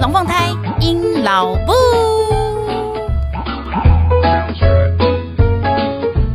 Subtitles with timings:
[0.00, 0.48] 龙凤胎
[0.80, 1.72] 阴老布。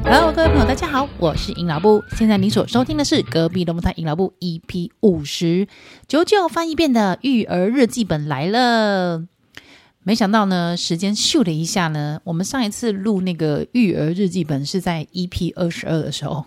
[0.04, 2.04] Hello，各位朋友，大家好，我是尹老布。
[2.16, 5.68] 现在你所收听的是隔壁龙凤胎尹老布 EP 五十
[6.08, 9.24] 九九翻一遍的育儿日记本来了。
[10.04, 16.46] 没想到呢，时间咻的一下呢，我们上一次录那个育儿日记本是在 EP 二十二的时候，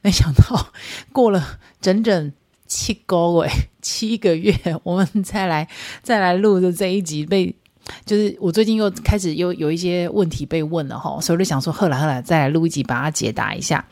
[0.00, 0.68] 没想到
[1.12, 2.32] 过了整整
[2.74, 3.50] 七个月，
[3.82, 5.68] 七个月， 我们再来
[6.02, 7.54] 再来录的这一集被，
[8.06, 13.84] 就是我最近又开始又有一些问题被问了哈，所以我就想说，后来后来再来录一集，把它解答一下。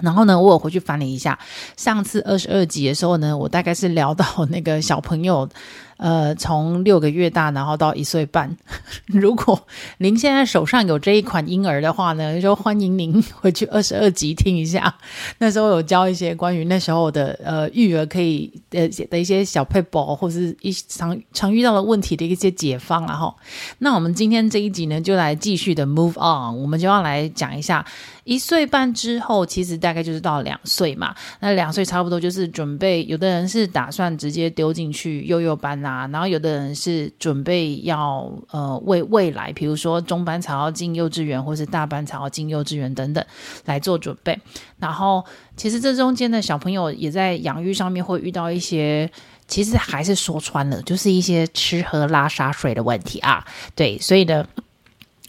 [0.00, 1.38] 然后呢，我有回去翻了一下
[1.76, 5.48] 上次二十二集的时候呢，我大概是聊到那个小朋友。
[5.96, 8.54] 呃，从六个月大，然后到一岁半。
[9.06, 9.58] 如果
[9.98, 14.94] 您现在手上有这一款婴儿的话呢，就欢迎您回去二十二集听一下。
[15.38, 23.34] 那时候有教一些关于那时候的呃育儿可以呃的一些小撇步，或是一常常遇到的问题的一些解方啊哈。
[23.78, 27.84] 那我们今天这一集呢，就来继续的 move on，我们就要来讲一下
[28.26, 31.14] 一岁半之后，其实大概就是到两岁嘛。
[31.38, 35.76] 那两岁差不多就是准备，有的人是打算直接丢进去幼幼班。
[35.86, 43.24] 啊，然后有的人是准备要呃为未来，比如说中班才要进幼稚园，或是大班才要进幼稚园等等
[43.66, 44.36] 来做准备。
[44.78, 45.24] 然后
[45.56, 49.08] 其实这中间的小朋友也在养育上面会遇到一些，
[49.46, 53.46] 其实还是说穿了，就是一些吃喝拉撒睡的问题啊。
[53.76, 54.44] 对，所以呢。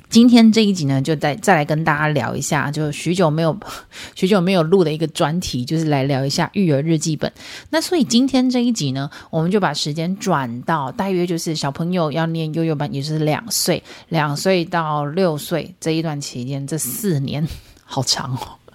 [0.09, 3.55] 今天这一集呢，就再再来跟大家聊一下，就许久没有
[4.16, 7.31] 许久没有录的一个专题，就是来聊一下育儿日记本。
[7.69, 17.47] 那所以今天这一集呢，我们就把时间转到大约就是小朋友要念幼幼班，也就是两岁，两岁到六岁这一段期间，这四年
[17.84, 18.66] 好长哦。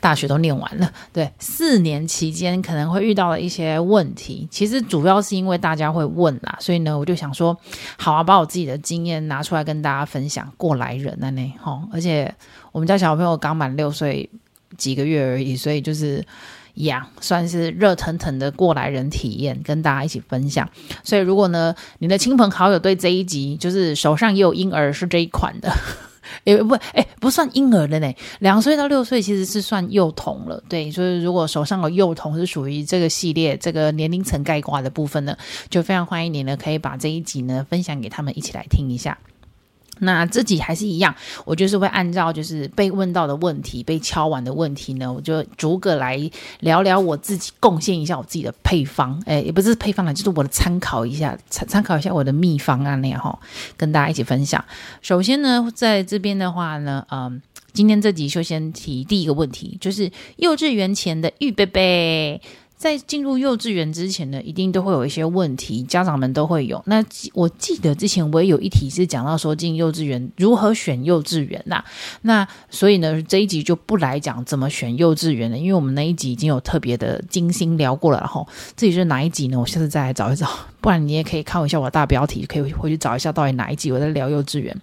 [0.00, 7.56] 大学都念完了，对，四年期间可能会遇到的一些问题，其实主要是因为大家会问啦，所以呢，我就想说，
[7.98, 10.50] 好啊，把我自己的经验拿出来跟大家分享。
[10.56, 12.34] 过来人呢，吼，而且
[12.72, 14.28] 我们家小朋友刚满六岁
[14.76, 16.24] 几个月而已，所以就是
[16.74, 20.68] 呀，算是热腾腾的过来人体验，跟大家一起分享。
[21.02, 25.72] 所以如果呢，你的亲朋好友对这一集就是手上也有婴儿是这一款的。
[26.44, 30.62] 诶，不，诶，不算婴儿的呢，两岁到六岁其实是算幼童了。
[30.68, 35.36] 对，所以如果手上有幼童是属于这个系列这个年龄层概括的部分呢，
[35.68, 39.16] 就非常欢迎你呢，可以把这一集呢分享给他们一起来听一下。
[40.00, 46.18] 那自己还是一样，我就是会按照就是被问到的问题、被敲完的问题呢，我就逐个来
[46.60, 53.38] 聊聊我自己，贡献一下我自己的配方，诶，也不是配方了，就是我的参考一下，参参考一下我的秘方啊那样哈，
[53.76, 54.64] 跟大家一起分享。
[55.00, 57.40] 首先呢，在这边的话呢，嗯，
[57.72, 62.40] 今天这集就先提第一个问题，就是幼稚园前的预备备。
[62.80, 66.82] 在进入幼稚园之前呢，一定都会有一些问题，家长们都会有。
[66.86, 67.04] 那
[67.34, 71.84] 我记得之前我也有一题是讲到说进幼稚园如何选幼稚园呐、
[72.22, 78.18] 那所以呢，这一集就不来讲怎么选幼稚园了，因为我们那一集已经有特别的精心聊过了。
[78.18, 79.60] 然后这里是哪一集呢？
[79.60, 80.48] 我下次再来找一找，
[80.80, 84.76] 不然你也可以看一下我的大标题，可以回去找一下到底哪一集我在聊幼稚园。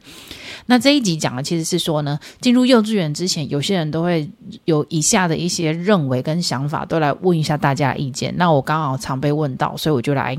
[0.68, 4.30] 那这一集讲的其实是说呢，进入幼稚园之前，有些人都会
[4.66, 8.34] 有以下的一些认为跟想法，都来问一下大家的意见。
[8.38, 10.38] 那我刚好常被问到，所以我就来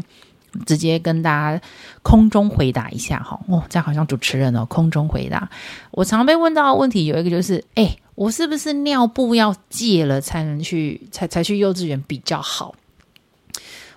[0.66, 1.60] 直接跟大家
[2.02, 3.40] 空中回答一下哈。
[3.48, 5.48] 哦，这样好像主持人哦，空中回答。
[5.92, 12.75] 我常被问到的问题有一个就是，诶，我是不是尿布要戒了才能去才才去幼稚园比较好？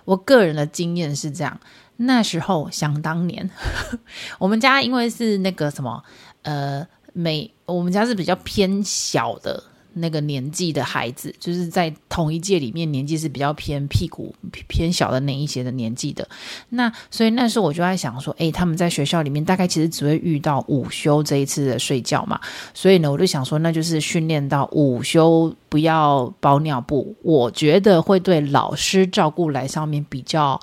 [0.04, 1.58] 我个人的经验是这样。
[1.96, 3.48] 那时候想当年，
[4.40, 6.02] 我们家因为是那个什么，
[6.42, 9.62] 呃，美我们家是比较偏小的
[9.94, 14.34] 那个年纪的孩子，就是在同一届里面年纪是比较偏屁股
[14.68, 16.26] 偏小的那一些的年纪的。
[16.70, 22.40] 那所以那时候我就在想说，诶，他们在学校里面大概其实只会遇到午休这一次的睡觉嘛，
[22.72, 30.60] 所以呢，我就想说，那就是训练到午休不要包尿布，我觉得会对老师照顾来上面比较。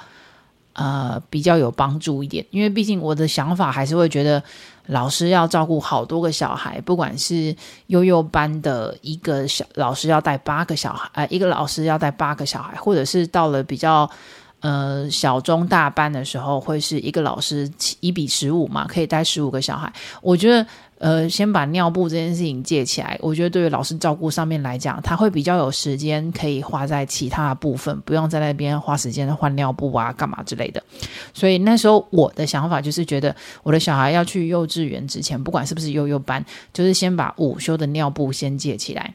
[0.73, 4.41] 呃，比较有帮助一点，因为毕竟我的想法还是会觉得，
[4.89, 7.55] 老师要照顾好多个小孩，不管是
[7.87, 14.09] 幼幼班的一个小老师要带八个小孩，呃，一个老师要带八个小孩，或者是到了比较
[14.61, 20.65] 呃小中大班的时候，会是一个老师一比十五嘛，可以带十五个小孩，我觉得。
[20.99, 30.83] 呃，先把尿布这件事情戒起来，我觉得对于老师照顾上面来讲，他会比较有时间可以花在其他的部分，不用在那边花时间换尿布啊、干嘛之类的。
[31.33, 39.13] 所以那时候我的想法就是觉得，我的小孩要去幼稚园之前，不管是不是幼幼班，就是先把午休的尿布先戒起来。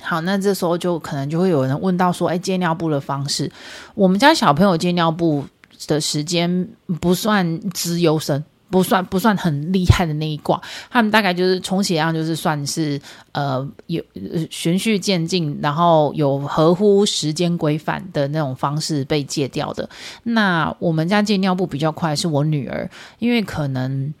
[0.00, 3.50] 好，那这时候就可能就会有人问到说，哎，戒尿布的方式，
[3.94, 5.44] 我们家小朋友戒尿布。
[5.88, 6.68] 的时间
[7.00, 8.44] 不算资优生。
[8.72, 10.58] 不算不算很厉害的那一挂，
[10.90, 12.98] 他们大概就是充其量就是算是
[13.32, 14.02] 呃有
[14.50, 19.86] 循序渐进，然后有合乎时间规范的那种方式被戒掉的。
[20.22, 24.14] 那我们家戒尿布比较快，是我女儿，因为可能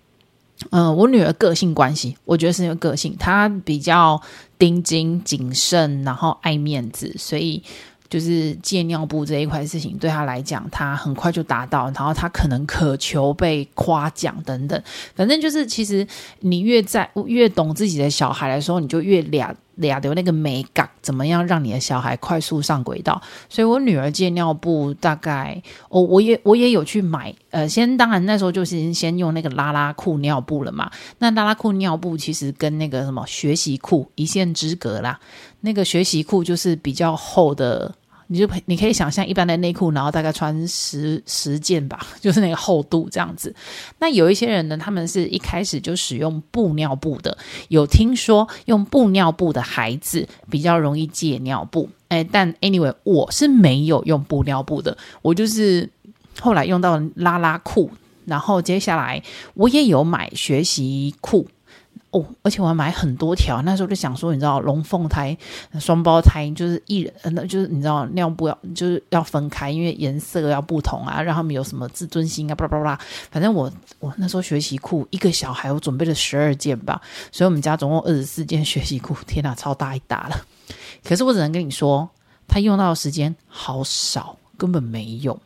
[0.70, 4.20] 嗯、呃，我女儿个性关系，我觉得是因为个性，她比较
[4.58, 7.62] 盯紧谨慎，然后爱面子，所以。
[8.12, 14.82] 就是戒尿布这一块事情，对他来讲，他很快就达到，然后他可能渴求被夸奖等等。
[15.14, 16.06] 反正就是，其实
[16.40, 23.18] 你越在越懂自己的小孩的时候，你就越俩俩的那个美感，怎么样让你的小孩快速上轨道？
[23.48, 30.90] 所以我女儿戒尿布，大概我我也我也有去买，呃，先当然那时候就是先用那个拉拉裤尿布了嘛。
[31.20, 35.18] 那拉拉裤尿布其实跟那个什么学习裤一线之隔啦。
[35.62, 37.94] 那个学习裤就是比较厚的。
[38.32, 43.54] 你就你可以想象一般的内裤，然后大概穿十十件吧， 就是那个厚度这样子。
[43.98, 47.36] 那有一些人呢，他们是一开始就使用布尿布的。
[47.68, 55.86] 有听说用布尿布的孩子比较容易戒尿布，哎，但 anyway，我是没有用布尿布的，我就是
[56.40, 57.90] 后来用到拉拉裤，
[58.24, 61.46] 然后接下来我也有买学习裤。
[62.12, 65.36] 哦，而且我还买很多条，那时候就想说，你知道，龙凤胎、
[65.80, 72.98] 双胞胎就是一人，那就是你知道，尿布要就是要分开，因为颜色要不同啊，让他们有什么自尊心啊，巴拉巴拉。
[73.30, 77.00] 反正我我那时候学习裤一个小孩，我准备了十二件吧，
[77.30, 80.36] 所以我们家总共二十四件学习裤，天哪，超大一打了。
[81.02, 82.06] 可是我只能跟你说，
[82.46, 85.40] 他用到的时间好少，根本没用。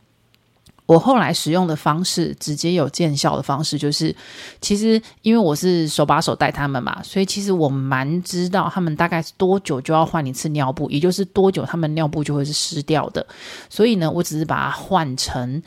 [0.87, 4.15] 我后来使用的方式，直接有见效的方式，就是
[4.61, 13.23] 其实因为我是手把手带他们嘛，所以其实我蛮知道他们大概是多久就要换一次尿布，也就是多久他们尿布就会是湿掉的。
[13.69, 15.61] 所以呢，我只是把它换成，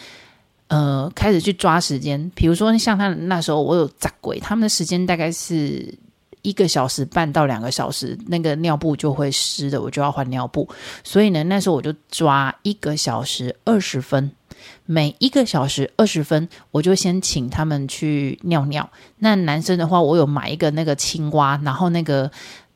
[0.68, 2.30] 呃，开始去抓时间。
[2.34, 5.94] 比如说像他那时候，我有扎鬼，他们的时间大概是
[6.42, 10.68] 一个小时半到两个小时，那个尿布就会湿的，我就要换尿布。
[11.02, 14.30] 所以呢，那时候我就抓一个小时二十分。
[14.84, 18.88] 每一个小时二十分，我就先请他们去尿尿。
[19.18, 22.30] 那男生的话，我有买一个那个青蛙，然后那个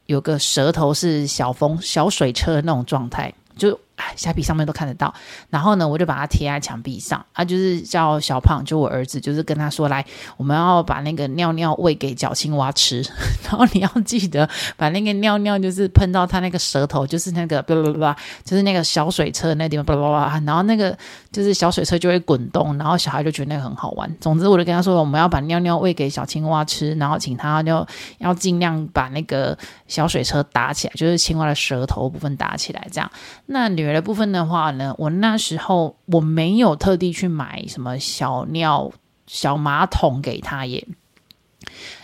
[0.07, 3.79] 有个舌头是小风小水车那种状态，就。
[4.17, 5.13] 虾皮上面都看得到，
[5.51, 10.05] 然后呢，我就把它贴在墙壁上啊，就是叫小胖，就我儿子，就是跟他说，来，
[10.37, 13.03] 我们要把那个尿尿喂给小青蛙吃，
[13.45, 18.15] 然后你要记得把那个尿尿就是喷到他那个舌头，就是那个不不不，
[18.45, 20.13] 就是那个小水车那地方，不不不，
[20.45, 20.97] 然后那个
[21.33, 24.13] 就是小水车就会滚动，然后小孩就觉得那个很好玩。
[24.21, 27.87] 总之，我就跟他说，我们要把尿尿喂给小青蛙吃，然后请他就
[28.19, 29.57] 要尽量把那个
[29.87, 33.11] 小水车打起来，就是青蛙的舌头部分打起来，这样。
[33.47, 38.93] 那女儿的部分的话呢，我那时候我没有特地去买什么小尿
[39.27, 40.87] 小马桶给她耶，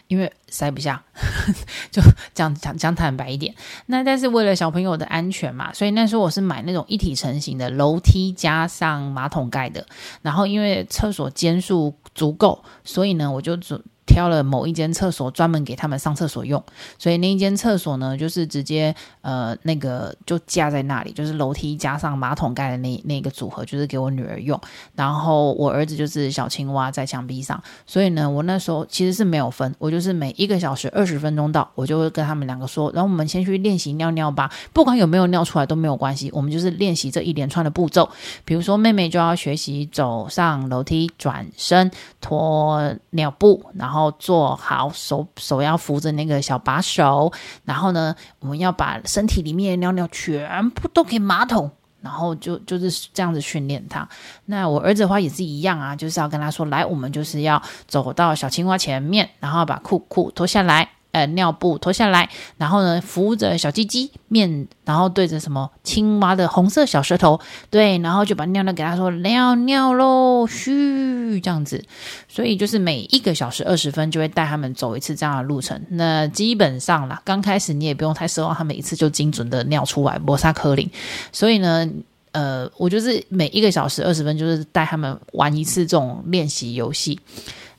[0.09, 1.05] 因为塞不下，
[1.91, 2.03] 就
[2.35, 3.55] 讲讲讲坦白一点。
[3.87, 9.87] 那但是为了小朋友的安全嘛，所以那时候我是买那种一体成型的楼梯加上马桶盖的。
[10.23, 13.83] 然后因为厕所间数足够，所以呢，我就准。
[14.11, 16.61] 挑了某一间厕所专门给他们上厕所用，
[16.99, 24.61] 所以那一间厕所呢，就是直接呃那个就架在那里，就是楼梯加上马桶盖的那那个组合，就是给我女儿用。
[24.97, 38.11] 然后我儿子就是小青蛙在墙壁上，所以呢，我那时候其实是没有分，我就是每一个小时二十分钟到，我就会跟他们两个说，然后我们先去练习尿尿吧，不管有没有尿出来都没有关系，我们就是练习这一连串的步骤。
[38.45, 41.89] 比如说妹妹就要学习走上楼梯、转身、
[42.21, 44.00] 脱尿布，然后。
[44.01, 47.31] 然后做好手，手要扶着那个小把手，
[47.67, 54.09] 然后呢，我们要把身体里面的尿尿全部都给马桶，然后就就是这样子训练他。
[54.47, 60.89] 那我儿子的话也是一样啊，就是要跟他说，来，我们就是要走到小青蛙前面，然后把裤裤脱下来。
[61.13, 71.85] 呃，尿布脱下来，然后呢，扶着小鸡鸡面，然后对着什么青蛙的红色小舌头，对，然后就把尿尿给他说尿尿喽，嘘，这样子。
[72.29, 75.81] 所以就是每一个小时二十分就会带他们走一次这样的路程。
[75.89, 80.89] 那基本上啦，刚开始你也不用太奢望他们一次就精准的尿出来，摩萨克林。
[81.33, 81.91] 所以呢，
[82.31, 87.19] 呃，我就是每一个小时二十分就是带他们玩一次这种练习游戏。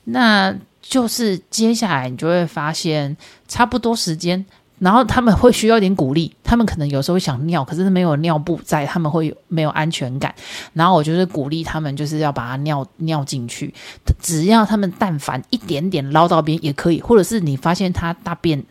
[0.04, 0.54] 那。
[0.92, 3.16] 就是接下来你就会发现
[3.48, 4.44] 差不多时间，
[4.78, 10.34] 然后他们会需要一点鼓励，他们可能有时候想尿，可是没有尿布在，他们会没有安全感。
[10.74, 13.72] 然后我就是鼓励他们，就是要把它尿尿进去，
[14.20, 18.62] 只要他们但凡一点点捞到边也可以，或者是你发现他大便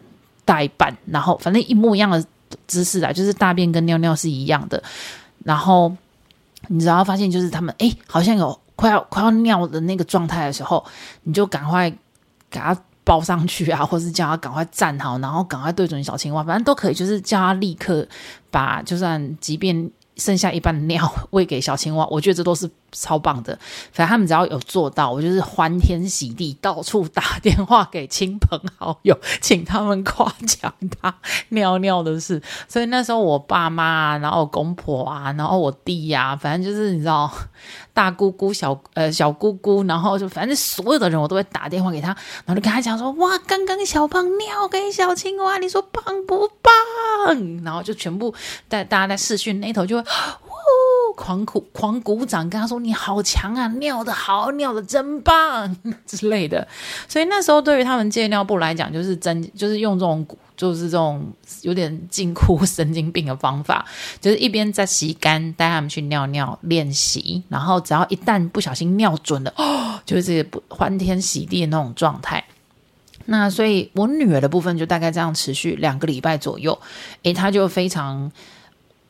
[0.45, 2.23] 大一半，然后反正一模一样的
[2.67, 4.83] 姿势啊，就是大便跟尿尿是一样的，
[5.43, 5.91] 然后
[6.67, 8.55] 你只要发现就是他们哎好像有。
[8.73, 10.83] 快要快要尿的那个状态的时候，
[11.21, 11.93] 你就赶快
[12.51, 18.07] 给他抱上去啊， 或是叫他赶快站好，然后赶快对准小青蛙，反正都可以，就是叫他立刻
[18.51, 22.69] 把，就算即便剩下一半的尿 喂给小青蛙，我觉得这都是。
[22.91, 23.57] 超棒的，
[23.91, 31.13] 反正他们只要有做到，我就是欢天喜地，到处打电话给亲朋好友，请他们夸奖他
[31.49, 32.41] 尿尿的事。
[32.67, 37.31] 所以那时候我爸妈，然后我公婆啊，然后我弟呀、啊，反正就是你知道，
[37.93, 42.09] 大姑姑、小呃小姑姑，然后就反正所有的人，我都会打电话给他，
[42.45, 47.63] 然后就跟他讲说：哇，刚刚小胖尿给小青蛙，你说棒不棒？
[47.63, 48.33] 然后就全部
[48.69, 50.09] 在大家在视讯那头就会。
[51.17, 56.67] 狂鼓狂鼓掌，跟他说：“你好强啊，尿得好，尿得真棒之类的。”
[57.07, 60.25] 所以那时候对于他们戒尿布来讲，就是真就是用这种
[60.57, 61.25] 就是这种
[61.61, 63.85] 有点近乎神经病的方法，
[64.19, 72.43] 就是一边在洗干带他们去尿尿练习，然后只要一旦不小心尿准了，哦，就是欢天喜地的那种状态。
[73.25, 76.79] 那所以我女儿的部分就大概这样持续两个礼拜左右，
[77.23, 78.31] 诶，她就非常。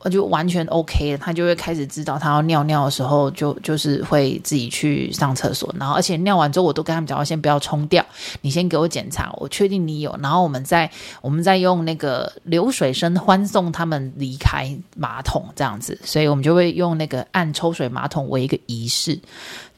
[0.04, 8.04] 我就完全 OK 了，他就会开始知道他要尿尿的时候就，就是会自己去上厕所，然后而且尿完之后，我都跟他们讲，我先不要冲掉，
[8.40, 10.90] 你先给我检查，我确定你有，然后我们再
[11.20, 19.18] 我们再用那个流水声欢送他们离开马桶这样子，所以我们就会用那个按抽水马桶为一个仪式。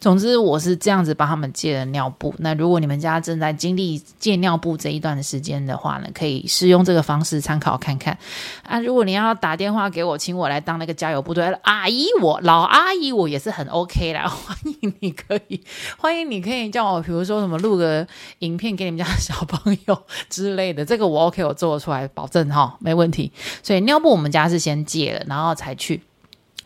[0.00, 2.34] 总之，我是这样子帮他们戒了尿布。
[2.36, 8.18] 那如果你们家正在经历戒尿布这一段时间的话呢，可以试用这个方式参考看看
[8.62, 8.78] 啊。
[8.80, 14.26] 如果你要打电话给我，请我来当那个加油部队阿姨我，老阿姨，我也是很 OK 啦。
[14.28, 15.60] 欢迎你可以，
[15.98, 18.06] 欢迎你可以叫我，比如说什么录个
[18.40, 23.32] 影片给你们家小朋友之类的，这个我 OK，我做得出来，保证哈，没问题。
[23.62, 26.02] 所以尿布我们家是先借了，然后才去。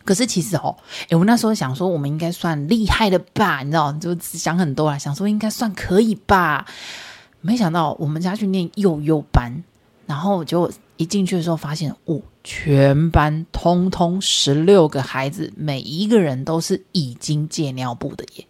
[0.05, 0.75] 可是其实哦，
[1.09, 3.61] 诶，我那时候想说，我们应该算厉害的吧？
[3.61, 6.65] 你知道，就想很多啦，想说应该算可以吧。
[7.41, 9.63] 没想到我们家去念幼幼班，
[10.07, 18.45] 然后就一进去的时候发现，哦，全班通通十六个孩子，每一个人都是已经戒尿布的耶。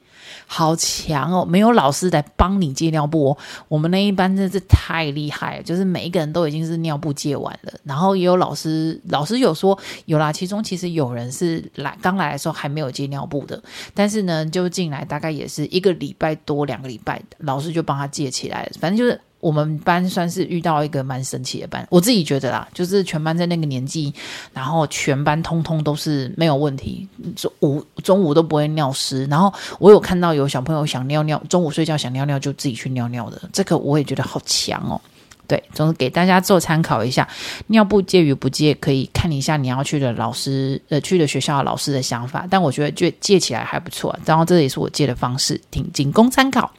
[0.47, 1.45] 好强哦！
[1.45, 3.37] 没有老师来帮你戒尿布哦。
[3.67, 7.73] 我们那一班真是太厉害了，就是每一个人都已经是尿布戒完了。
[7.83, 10.31] 然后也有老师，老师有说有啦。
[10.31, 13.61] 其中其实有人是来刚来的时候还没有戒尿布的，
[13.93, 18.71] 但是呢，就进来大概也是一个礼拜多两个礼拜，老师就帮他戒起来了。
[18.79, 19.21] 反正就是。
[19.39, 24.13] 我们班算是遇到一个蛮神奇的班，我自己觉得啦，就是全班在那个年纪，
[24.53, 29.25] 然后全班通通都是没有问题，中午中午都不会尿湿。
[29.25, 34.99] 然后我有看到有小朋友想尿尿，中午睡觉想尿尿就自己去尿尿的，这个我也觉得好强哦。
[35.47, 37.27] 对，总是给大家做参考一下，
[37.67, 46.71] 尿布借与不借可以看一下你要去的老师呃去的学校的老师的想法，但我觉得就借起来还不错，然后这也是我借的方式，仅仅供参考。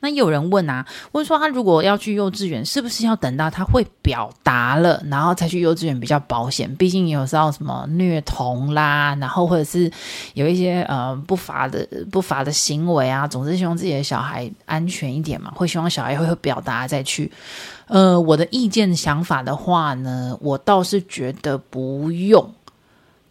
[0.00, 6.74] 那有人问啊，问说他如果要去幼稚园，是不是要等到他会表达了，然后才去幼稚园比较保险？
[6.76, 9.90] 毕竟有时候什么虐童啦，然后或者是
[10.34, 17.30] 有一些呃不法的不法的行为啊，总是希望自己的小孩安全一点嘛，会希望小孩会会表达再去。
[17.86, 22.48] 呃，我的意见想法的话呢，我倒是觉得不用。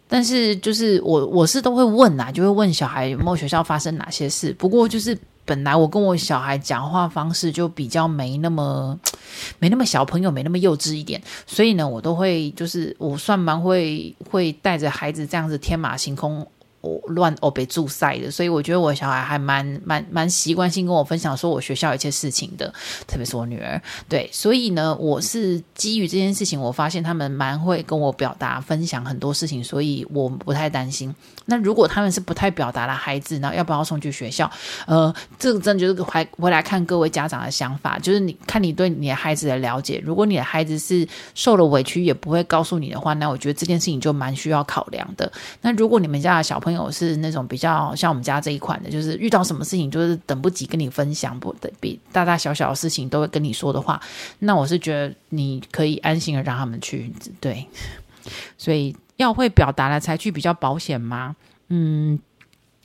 [0.08, 4.52] 但是就是我我是都会问啊，就会问小孩有没有学校发生哪些事。
[4.58, 5.18] 不过就是。
[5.44, 8.98] 本来我跟我小孩讲话方式就比较没那么
[9.58, 16.46] 没那么小朋友，没那么幼稚一点，所以呢，我都会就是我算蛮会会带着孩子这样子天马行空。
[16.82, 22.70] 我乱哦被助赛的，所以我觉得我小孩还蛮蛮蛮习惯性跟我分享说我学校一切事情的，
[23.06, 23.80] 特别是我女儿。
[24.08, 31.14] 对，所以呢，我是基于这件事情，我发现他们蛮会跟我表达分享很多事情，所以我不太担心。
[31.46, 34.50] 那如果他们是不太表达的孩子，那要不要送去学校？
[34.86, 40.02] 呃，这个真的就是还回来看各位家长的想法，就是你看你对你的孩子的了解。
[40.04, 45.30] 如果你的孩子是受了委屈也不会告诉你的话，那我觉得这件事情就蛮需要考量的。
[45.60, 54.00] 那如果你们家的小朋友，朋友是那种比较像我们家这一款的，就是遇到什么事情就是等不及跟你分享，不的比大大小小的事情都会跟你说的话，
[54.40, 57.12] 那我是觉得你可以安心的让他们去。
[57.40, 57.66] 对，
[58.56, 61.36] 所以要会表达了才去比较保险吗？
[61.68, 62.18] 嗯，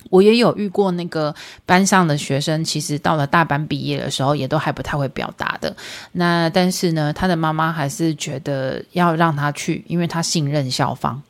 [0.10, 1.34] 我也有遇过那个
[1.66, 5.76] 班上的学生，其实到了大班毕业的时候，也都还不太会表达的。
[6.14, 11.22] 那但是呢，他的妈妈还是觉得要让他去，因为他信任校方。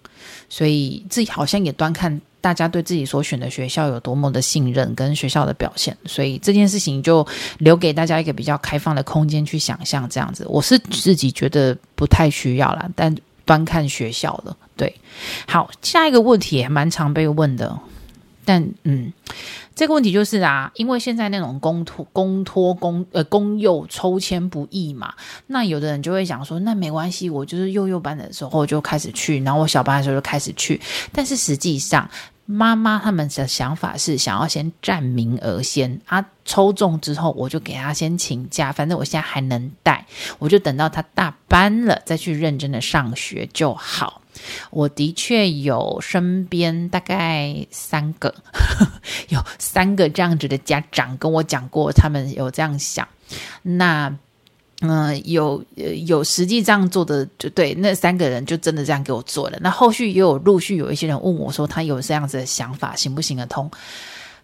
[0.50, 7.28] 所以自己好像也端看大家对自己所选的学校有多么的信任跟学校的表现，所以这件事情就
[7.58, 10.46] 留给大家一个比较开放的空间去想象这样子。
[10.48, 13.14] 我是自己觉得不太需要啦，但
[13.44, 14.56] 端看学校了。
[14.78, 14.96] 对，
[15.46, 17.78] 好，下一个问题也蛮常被问的，
[18.46, 19.12] 但嗯，
[19.76, 25.14] 这个问题就是啊，因为现在那种公托、公托、公呃公幼抽签不易嘛，
[25.48, 30.80] 那有的人就会想说，那没关系，我就是幼幼班的时候就开始去，然后我小班的时候就开始去。
[31.12, 32.10] 但是实际上，
[32.50, 40.06] 妈妈他们的想法是想要先占名额先，啊，抽中之后我就给他先请假，反正我现在还能带，
[40.40, 44.22] 我就等到他大班了再去认真的上学就好。
[44.70, 48.34] 我的确有身边大概三个，
[49.28, 53.06] 有三个这样子的家长跟我讲过，他们有这样想。
[53.62, 54.16] 那，
[54.82, 55.64] 嗯、呃，有
[56.06, 59.58] 有实际这样做的，就对，那三个人就真的这样给我做了。
[59.62, 63.70] 那后续也有陆续有一些人问我说，他有这样子的想法，行不行得通？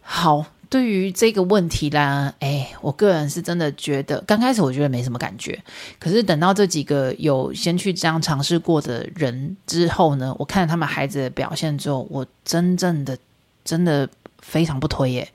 [0.02, 0.46] 好。
[0.70, 5.64] 对于这个问题啦，哎，我个人是真的觉得，刚开始我觉得没什么感觉，
[6.00, 13.16] 可是等到这几个有先去这样尝试过的人之后呢，我看了他们孩子的表现之后，我真正的
[13.64, 14.10] 真的
[14.40, 15.30] 非常不推耶，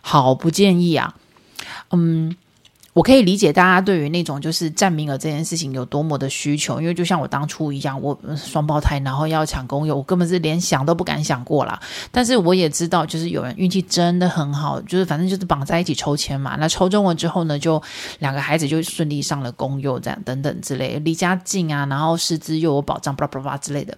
[0.00, 1.14] 好不建议啊，
[1.90, 2.34] 嗯。
[2.98, 11.80] 我可以理解大家对于那种就是占名额这件事情有多么的需求，因为就像我当初一样，我双胞胎，然后要抢公幼，我根本是连想都不敢想过啦。
[12.10, 16.56] 但是我也知道，就是有人运气真的很好，就是反正就是绑在一起抽签嘛。
[16.58, 17.80] 那抽中了之后呢，就
[18.18, 23.96] 两个孩子就顺利上了公幼，这样等等之类，离家近啊，然后师资又有保障，巴拉巴拉之类的。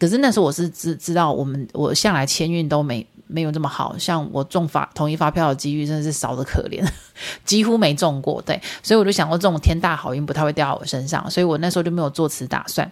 [0.00, 3.06] 可是那时候我是知知道，我们我向来签运都没。
[3.32, 6.86] 没有这么好，像我中发统一发票的几率真的是少的可怜，
[7.44, 8.40] 几乎没中过。
[8.42, 12.90] 对，所以我就想过这种天大好运不太会掉到我身上，所以我那时候就没有做此打算。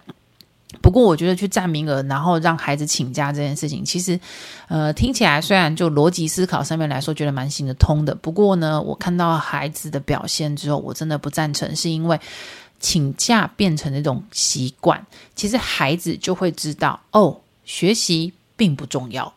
[0.81, 4.17] 不过我觉得去占名额，然后让孩子请假这件事情，其实
[4.69, 12.17] 呃听起来虽然就逻辑思考上面来说觉得蛮行得通的，不过呢，我看到孩子的表现之后，我真的不赞成，是因为
[12.79, 19.33] 请假变成那种习惯，其实孩子就会知道哦，学习并不重要。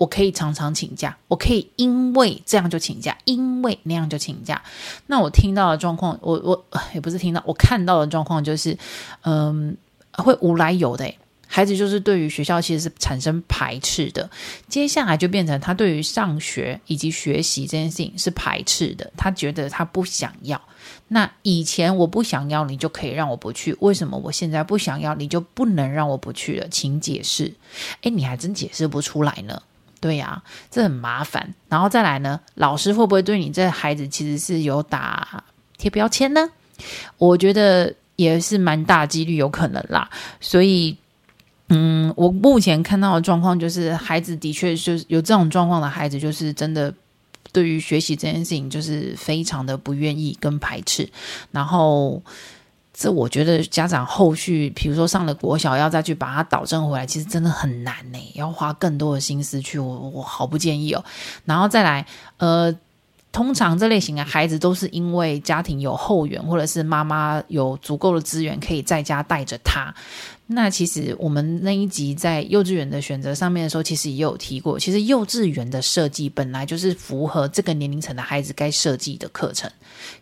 [0.00, 4.62] 我可以常常请假，我可以因为这样就请假，因为那样就请假。
[5.08, 8.78] 那我听到的状况，我我也不是听到，我看到的状况就是，
[9.24, 9.76] 嗯，
[10.12, 11.12] 会无来由的，
[11.46, 14.30] 孩子就是对于学校其实是产生排斥的。
[14.68, 20.58] 接下来就变成他对于上学以及学习这件事情是排斥的，他觉得他不想要。
[21.08, 26.66] 那以前我不想要，你就可以让我不去，为什么我现在不想要，你就不能让我不去了？
[26.70, 27.52] 请解释。
[28.00, 29.60] 诶，你还真解释不出来呢。
[30.00, 31.54] 对呀、啊，这很麻烦。
[31.68, 35.44] 然后再来呢，老师会不会对你这孩子其实是有打
[35.76, 36.48] 贴标签呢？
[37.18, 40.08] 我觉得也是蛮大几率有可能啦。
[40.40, 40.96] 所以，
[41.68, 46.92] 嗯，我目前看到的状况就是，孩子的确就是有这种状况的孩子，就是真的
[47.52, 51.08] 对于学习这件事情就是非常的不愿意跟排斥，
[51.50, 52.22] 然后。
[52.92, 61.04] 这我觉得家长后续，比如说上了国小，要再去把它导正回来，其实真的很难呢，要花更多的心思去，我我好不建议哦。
[61.44, 62.06] 然后再来，
[62.38, 62.74] 呃。
[63.32, 69.94] 通常这类型的孩子都是因为家庭有后援，或者是妈妈有足够的资源可以在家带着他。
[70.52, 79.70] 那其实我们那一集在幼稚园的选择上面的时候，其实也有提过，其实幼稚园的设计本来就是符合这个年龄层的孩子该设计的课程，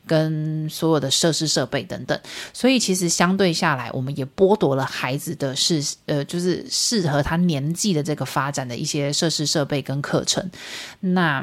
[0.06, 2.20] 跟所有的设施设备等等。
[2.52, 10.50] 所以其实相对下来，我们也剥夺了孩子的适呃，就是适合他年纪的这个发展的一些设施设备跟课程。
[11.00, 11.42] 那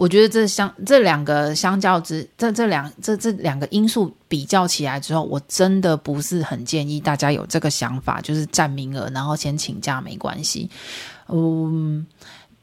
[0.00, 10.70] 我觉得这相这两个相较之这这两这这两个因素比较起来之后，我真的不是很建议大家有这个想法，就是占名额然后先请假没关系。
[11.28, 12.06] 嗯，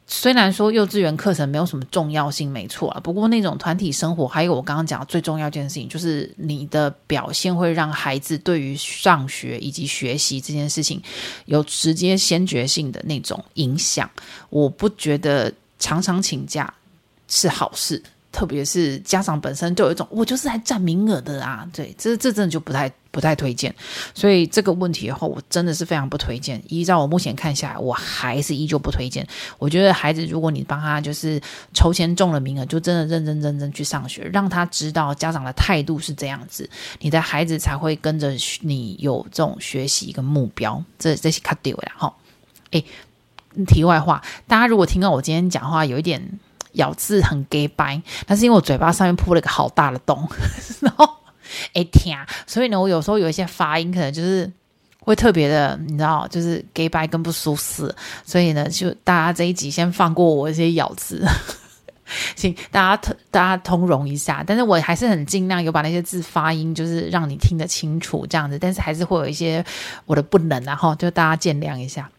[0.08, 11.00] 虽然说幼稚园课程没有什么重要性，没错啊，不过那种团体生活，还有我刚刚讲的最重要一件事情，就是你的表现会让孩子对于上学以及学习这件事情
[11.46, 14.10] 有直接先决性的那种影响。
[14.50, 16.74] 我不觉得常常请假。
[17.28, 23.74] 是好事，特别是家长本身就有一种我就是来占名额的啊，对，这这真的就不太不太推荐。
[24.14, 26.62] 所以这个问题以后，我真的是非常不推荐。
[26.68, 29.28] 依照我目前看下来，我还是依旧不推荐。
[29.58, 31.42] 我觉得孩子，如果你帮他就是
[31.74, 40.84] 抽签中了名额，就真的认认真真去上学，让他知道家长的态度是这样子，你的孩子才会跟着你有这种学习一个目标。
[41.00, 42.14] 这这是卡丢了哈。
[42.72, 42.86] 诶，
[43.66, 46.40] 题外话，大家如果听到我今天讲话有一点。
[46.78, 50.28] 咬字很假掰，但是因为我嘴巴上面破了一个好大的洞，
[50.82, 51.08] 然后
[51.74, 54.52] 哎天，所以呢，我有时候有一些发音可能就是
[55.00, 57.94] 会特别的，你知道，就是假掰跟不舒适，
[58.26, 61.26] 所以呢，就大家这一集先放过我一些咬字，
[62.36, 64.44] 请大家大家通融一下。
[64.46, 69.64] 但是我还是很尽量有把那些字发音，就是让你听得清楚这样子，但是还是会有一些
[70.06, 72.10] 我的不能，然后就大家见谅一下。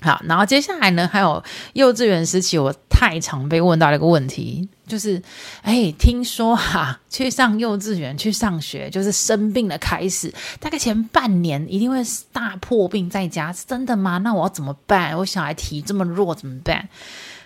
[0.00, 1.42] 好，然后接下来呢，还有
[1.74, 5.22] 幼稚园时期，我太常被问到一个问题，就是，
[5.62, 11.98] 哎，听说哈、 去上幼稚园去上学，就是生病的开始，大概前半年一定会
[12.32, 14.18] 大破病在家，是真的吗？
[14.18, 15.16] 那我要怎么办？
[15.18, 16.88] 我小孩体这么弱，怎么办？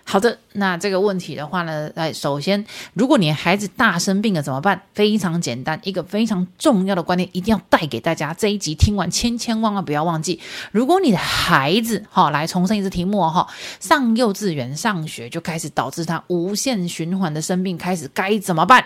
[0.06, 4.82] 好的，那这个问题的话呢，来，首先，如果你孩子大生病了怎么办？
[4.92, 8.32] 非常简单，一个非常重要的观念一定要带给大家。
[8.34, 10.38] 这一集听完，千千万万不要忘记。
[10.70, 13.48] 如果你的孩子，哈，来重申一次题目哈，
[13.80, 18.84] 上幼稚园上学就开始导致他无限循环的生病，开始该怎么办？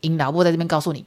[0.00, 1.04] 医疗部在这边告诉你，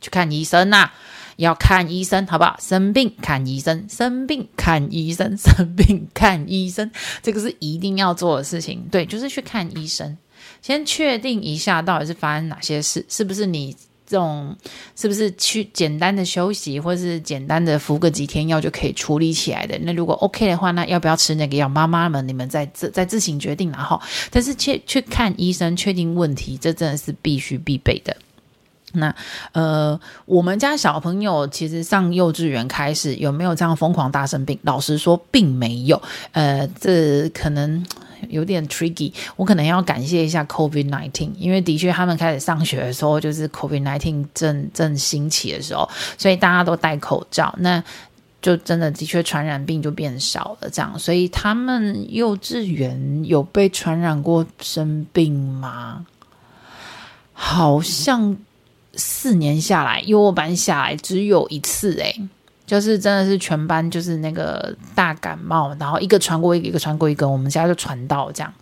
[0.00, 0.90] 去看医生呐、
[1.36, 2.56] 要看医生，好不好？
[2.60, 6.90] 生病看医生，生病看医生， 生病看医生，
[7.22, 8.86] 这个是一定要做的事情。
[8.90, 10.16] 对，就是去看医生，
[10.62, 14.56] 先确定一下到底是发生哪些事，是不是你这种，
[14.94, 19.76] 是不是去简单的休息，或是简单的服个几天药就可以处理起来的？
[19.82, 21.68] 那如果 OK 的话，那要不要吃那个药？
[21.68, 28.16] 妈妈们，你们再自再自行决定，然后，但是去去看医生，确定问题，这真的是必须必备的。
[28.96, 29.14] 那
[29.52, 34.58] 呃，我们家小朋友其实上幼稚园开始有没有这样疯狂大生病？
[34.62, 36.00] 老实说，并没有。
[36.32, 37.84] 呃，这可能
[38.28, 39.12] 有点 tricky。
[39.36, 47.82] 我可能要感谢一下 COVID-19，因为的确他们开始上学的时候，就是 COVID-19 正正兴起的时候，所以大家都戴口罩，那
[48.42, 50.70] 就真的的确传染病就变少了。
[50.70, 56.06] 这样，所以他们幼稚园有被传染过生病吗？
[57.32, 58.36] 好像。
[58.96, 62.20] 四年下来，幼儿班下来只有一次，诶，
[62.66, 68.52] 就是真的是全班就是那个大感冒，然后一个传过一个，一个传过一个，我们家就传到这样。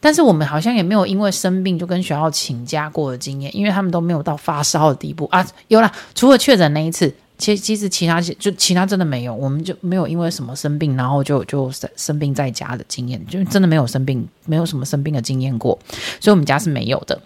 [0.00, 5.46] 但是我们好像也没有因为生病就跟学校请假过的经验，因为他们都没有到发烧的地步啊。
[5.68, 15.78] 有啦，除了确诊那一次，其其实其他就其他真的没有，我们就没有因为什么生病，然后就就生生病在家的经验，就真的没有生病，没有什么生病的经验过，
[16.18, 17.20] 所以我们家是没有的。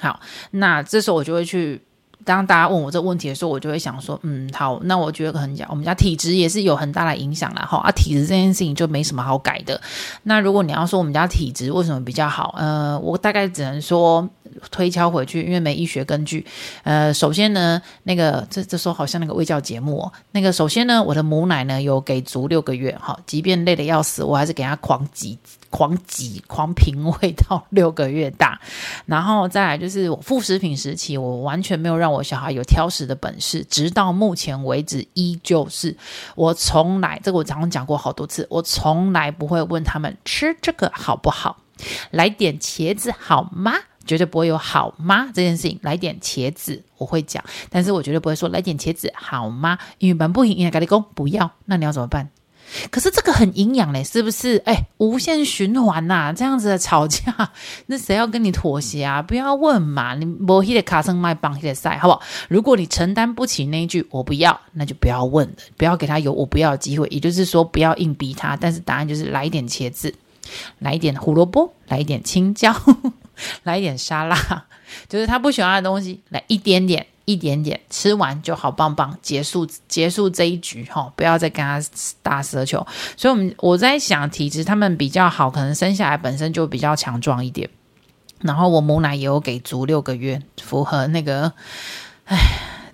[0.00, 0.18] 好，
[0.52, 1.80] 那这时候我就会去，
[2.24, 7.66] 当大家问我这个问题的时候，我就会想说，嗯，好，那我觉得很讲，我们家体质也是有很大的影响啦。
[7.68, 9.80] 哈，啊，体质这件事情就没什么好改的。
[10.22, 14.28] 那如果你要说我们家体质为什么比较好，呃，我大概只能说
[14.70, 16.44] 推敲回去，因为没医学根据。
[16.82, 25.38] 呃，首先呢，那个这这时候好像那个卫教节目哦，那个首先呢，我的母奶呢有给足六个月，哈，即便累得要死，我还是给他狂挤。
[25.70, 28.60] 狂挤狂品喂到六个月大，
[29.06, 35.96] 然后再来就是我副食品时期，我完全没有让我小孩有挑食的本事，直到目前为止依旧是。
[36.34, 41.58] 我从来这个我早上讲过好多次，我从来不会问他们吃这个好不好，
[42.10, 43.72] 来点茄子好吗？
[44.06, 45.78] 绝对不会有好吗这件事情。
[45.82, 49.78] 来点茄子我会讲，但是我绝对不会说来点茄子好吗？
[49.98, 52.28] 因为蛮不营养，跟你讲不要，那你要怎么办？
[52.90, 54.56] 可是这个很营养嘞，是不是？
[54.64, 57.50] 哎，无限循环呐、这样子的吵架，
[57.86, 59.20] 那谁要跟你妥协啊？
[59.20, 62.22] 不要问嘛，你莫希的卡森麦帮希的赛，好不好？
[62.48, 67.06] 如果你承担不起那一句我不要，那就不要问了，不要给他有我不要的机会。
[67.08, 68.56] 也就是说，不要硬逼他。
[68.56, 70.14] 但是答案就是来一点茄子，
[70.78, 72.74] 来一点胡萝卜，来一点青椒，
[73.64, 74.36] 来一点沙拉，
[75.08, 77.06] 就是他不喜欢的东西，来一点点。
[77.30, 81.80] 一点点吃完就好，棒棒，结束结束这一局哈，不要再跟他
[82.22, 82.86] 大奢求。
[83.16, 87.68] 所以，我们我在想，体质他们比较好，可能生下来本身就比较强壮一点。
[88.40, 91.52] 然后我母奶也有给足六个月，符合那个
[92.24, 92.38] 哎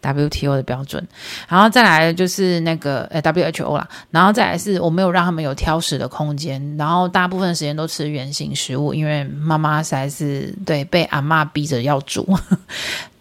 [0.03, 1.07] WTO 的标准。
[1.49, 12.37] 然后再来就是那个呃 WHO 啦，然后再来是我没有让他们有挑食的空间，然后大部分时间都吃原型食物，因为妈妈实在是对被阿妈逼着要煮。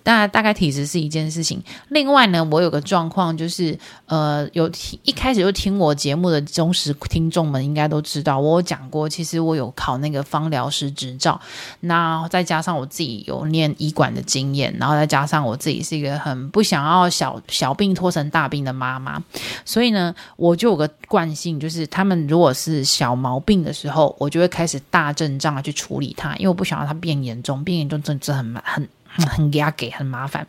[0.05, 1.59] 大大概体质是一件事情。
[1.89, 4.69] 另外呢，我有个状况就是，呃，有
[5.01, 11.41] 一开始就听我节目的忠实听众们应该都知道，我有讲过，其实我有考那个芳疗师执照。
[11.79, 19.19] 那再加上我自己有念医馆的经验，然后再加上我自己是一个很不想要小小病拖成大病的妈妈，
[19.65, 28.87] 所以呢，我就有个惯性，就是他们如果是小毛病的时候，我就会开始大阵仗去处理它，因为我不想要它变严重，变严重真的很很。
[29.23, 30.45] 很给他给很麻烦，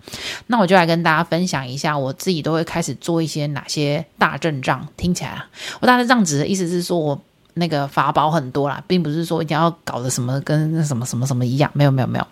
[0.47, 4.87] 那我就来跟大家分享一下，我自己都会开始做一些哪些大阵仗。
[4.97, 5.45] 听起来，
[5.81, 7.21] 我大阵仗指的意思是说我
[7.55, 11.71] 那个法宝很多啦，并不是说一定要搞得什么跟那什么什么什么一样。
[11.75, 12.27] 没有没有没有。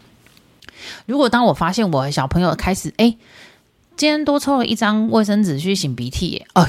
[1.07, 3.16] 如果当我发现我的小朋友开始哎，
[3.97, 6.62] 今天多抽了一张卫生纸去擤鼻涕，哎，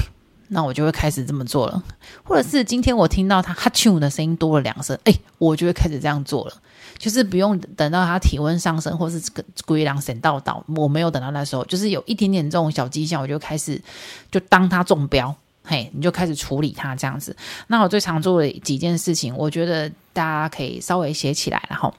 [0.48, 1.82] 那我就会开始这么做了。
[2.22, 6.54] 或者是今天我听到他哈啾的声音多了两声，哎，我就会开始这样做了。
[6.98, 13.80] 就是不用等到他体温上升，或是这个龟狼神到倒，我没有等到那时候，就是有一点点这种小迹象，我就开始
[14.30, 17.36] 就当他中标，嘿，你就开始处理他这样子。
[17.66, 21.92] 那我最常做的几件事情，我觉得大家可以稍微写起来，然后。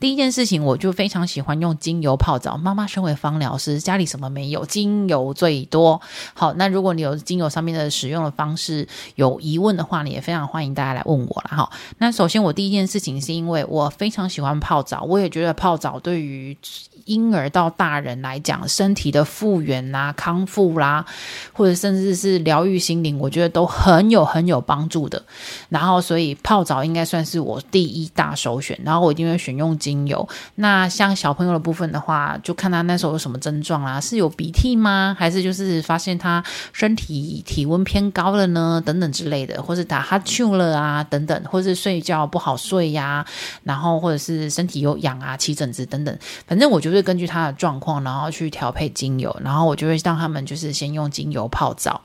[0.00, 2.56] 第一件事情，我就非常喜欢用精油泡澡。
[2.56, 4.66] 妈妈身为芳疗师，家里什么没有？
[4.66, 6.00] 精油最多。
[6.34, 11.70] 好，那如果你有精油上面的使用的方式有疑问的话，你也非常欢迎大家来问我了哈。
[11.98, 16.56] 那首先，我第一件事情是因为我非常喜欢泡澡，我也觉得泡澡对于
[17.04, 21.04] 婴儿到大人来讲，身体的复原啦、康复啦，
[21.52, 25.22] 或者甚至是疗愈心灵，我觉得都很有很有帮助的。
[25.68, 28.78] 然后，所以泡澡应该算是我第一大首选。
[28.84, 30.04] 然后，我一定会选用精。
[30.06, 34.00] 油，那像小朋友的部分的话，就看他那时候有什么症状啊？
[34.00, 35.16] 是有鼻涕吗？
[35.18, 36.42] 还是就是发现他
[36.72, 38.82] 身体体温偏高了呢？
[38.84, 41.02] 等等之类的，或是打哈欠了啊？
[41.04, 43.24] 等等，或是睡觉不好睡呀、
[43.62, 52.00] 然后或者是身体有痒啊、起疹子等等，反正我就会根据他的状况，然后去调配精油，然后我就会让他们就是先用精油泡澡。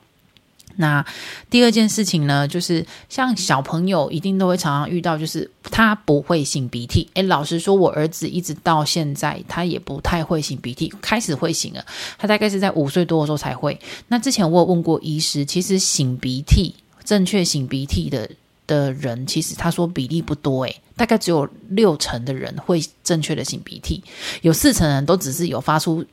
[0.81, 1.05] 那
[1.49, 7.09] 第二件事情呢，就是像小朋友一定都会常常遇到，就是他不会擤鼻涕。
[7.15, 11.85] 诶，老实说，我儿子一直到现在他也不太会擤鼻涕，开始会擤了，
[12.17, 13.77] 他大概是在五岁多的时候才会。
[14.07, 18.29] 那之前我有问过医师，其实擤鼻涕，正确擤鼻涕的
[18.65, 24.01] 的人，其实他说比例不多，诶，大概只有六成的人会正确的擤鼻涕，
[24.43, 26.05] 有四成人都只是有发出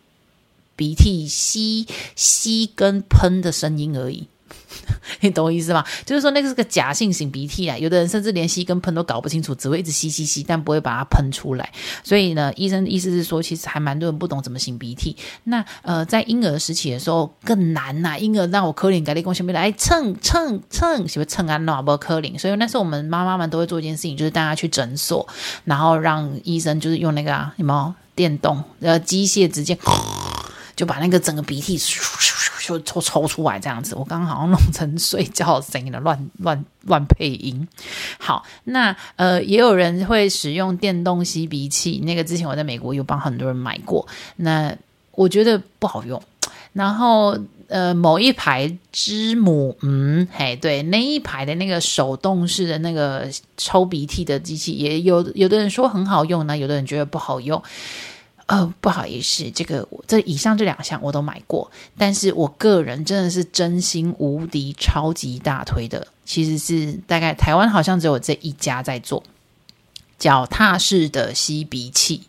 [0.75, 4.27] 鼻涕吸吸跟喷的声音而已。
[5.21, 5.85] 你懂我意思吗？
[6.05, 11.73] 就是说那个是个假性擤鼻涕啊，有的人甚至连吸跟喷都搞不清楚，只会一直吸吸吸，但不会把它喷出来。
[12.05, 15.17] 所以呢，医生的意思是说，其实还蛮多人不懂怎么擤鼻涕。
[15.45, 21.57] 那呃，在婴儿时期的时候更难呐、婴儿让我科林改立功先别来蹭蹭蹭，喜不蹭啊？
[21.59, 22.39] 那不科林。
[22.39, 25.27] 所以那时候我们妈妈们都会做一件事情，就是带他去诊所，
[25.65, 29.77] 然后让医生就是用那个啊，有没有电动呃机械直接
[30.77, 31.77] 就把那个整个鼻涕。
[32.67, 37.69] 就抽抽出来这样子，我刚刚好像弄成睡觉的声音了，乱乱乱配音。
[38.19, 44.77] 好，那呃，也有人会使用电动吸鼻器，那个之前我在美国有帮很多人买过，那
[45.13, 46.21] 我觉得不好用。
[46.73, 57.63] 然后呃，某一排之母，嗯，嘿，对，那一排的那个手动式的那个抽鼻涕的机器，也有有的人说很好用呢，有的人觉得不好用。
[58.47, 69.23] 呃，不好意思，这个这以上这两项我都买过，但是我个人真的是真心无敌超级大推的，其实是大概台湾好像只有这一家在做
[70.19, 72.23] 脚踏式的吸鼻器。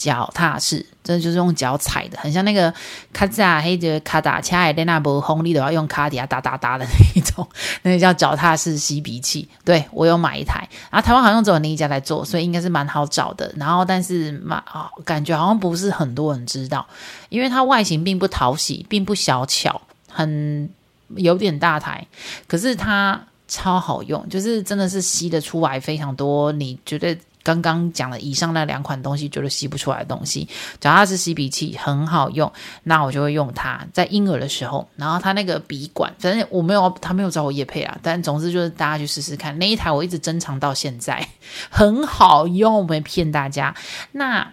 [0.00, 2.72] 脚踏式，真的就是用脚踩的，很像那个
[3.12, 7.46] 卡扎黑的卡打恰的那波红利都要用卡底下哒哒哒的那一种，
[7.82, 9.46] 那个叫脚踏式吸鼻器。
[9.62, 13.52] 对，我有买一台，然后台湾好像只有那一家在做，所以应该是蛮好找的。
[13.58, 16.86] 然后，但是蛮哦，感觉好像不是很多人知道，
[17.28, 20.70] 因为它外形并不讨喜，并不小巧，很
[21.16, 22.06] 有点大台，
[22.46, 27.14] 可是它超好用，就是真的是吸得出来非常多，你觉得？
[27.42, 30.48] 刚刚讲了以上那两款东西，觉得吸不出来的东西，
[30.80, 33.84] 脚踏式吸鼻器很好用，那我就会用它。
[33.92, 39.58] 在婴儿的时候，然后它那个鼻管，反正我没有，他没有找我业配啊，但总之就是大家去试试看。
[39.58, 41.26] 那一台我一直珍藏到现在，
[41.70, 43.74] 很好用，没骗大家。
[44.12, 44.46] 那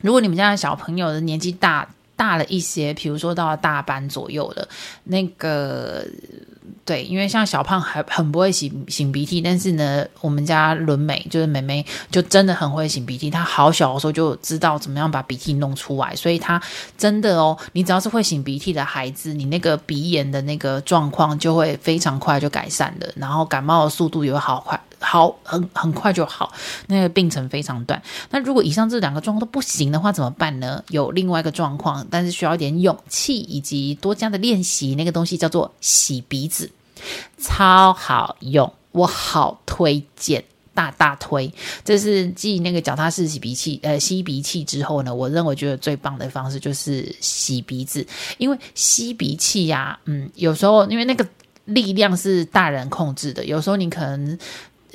[0.00, 4.66] 如果你们家的小朋友的年纪大大了一些，比如说到了大班左右的，
[5.04, 6.06] 那个。
[6.86, 13.28] 对，因为像小胖还很不会擤擤鼻涕，但是呢，我们家伦美就是妹妹，就真的很会擤鼻涕。
[13.28, 16.62] 她好小的时候就知道怎么样把鼻涕弄出来，所以她
[16.96, 26.52] 真的哦，你只要是会擤鼻涕的孩子，你那个鼻炎的那个状况就会非常快就改善了，然后感冒的速度也会好快，好很很快就好，
[26.86, 28.00] 那个病程非常短。
[28.30, 30.80] 那如果以上这两个状况都不行的话，怎么办呢？
[30.90, 36.70] 有另外一个状况，但是需要一点勇气以及多加的练习，那个东西叫做洗鼻子。
[37.38, 41.52] 超好用，我好推荐，大大推。
[41.84, 48.06] 这是继那个脚踏式洗鼻器，呃，吸鼻器之后呢，我认为觉得最棒的方式就是洗鼻子，
[48.38, 51.26] 因为吸鼻器呀、嗯，有时候因为那个
[51.64, 54.38] 力量是大人控制的，有时候你可能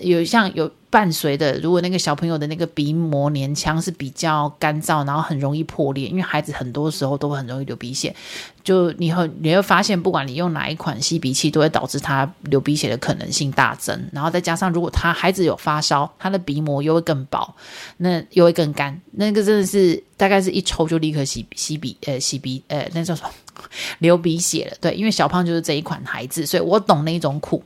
[0.01, 0.69] 有像有。
[0.91, 8.13] 伴随的，如果那个小朋友的那个鼻膜黏腔是比较干燥，然后很容易破裂，因为孩子很多时候都很容易流鼻血，
[8.61, 13.97] 就你很你会发现，不管你用哪一款吸鼻器，都会导致他流鼻血的可能性大增。
[14.11, 17.55] 然后再加上，如果他孩子有发烧，他的鼻膜又会更薄，
[17.95, 23.29] 那又会更干，那个真的是大概是一抽就立刻洗洗鼻呃洗鼻呃那叫什么
[23.99, 24.75] 流鼻血了。
[24.81, 27.63] 对，因为小胖就是这一款孩子，所以我懂那种苦。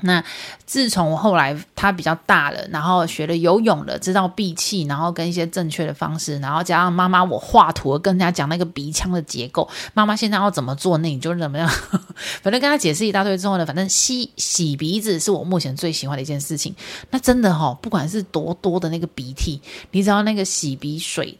[0.00, 0.22] 那
[0.66, 11.68] 自从后来他比较大了，然后学了游泳了，知道闭气，然后跟一些正确的方式，然后加上妈妈我画图跟人家讲那个鼻腔的结构，妈妈现在要怎么做，那你就怎么样。
[12.42, 16.74] 反正跟他解释一大堆之后呢，反正吸洗鼻子是我目前最喜欢的一件事情。
[17.10, 19.60] 那真的哈、哦，不管是多多的那个鼻涕，
[19.92, 21.38] 你知道那个洗鼻水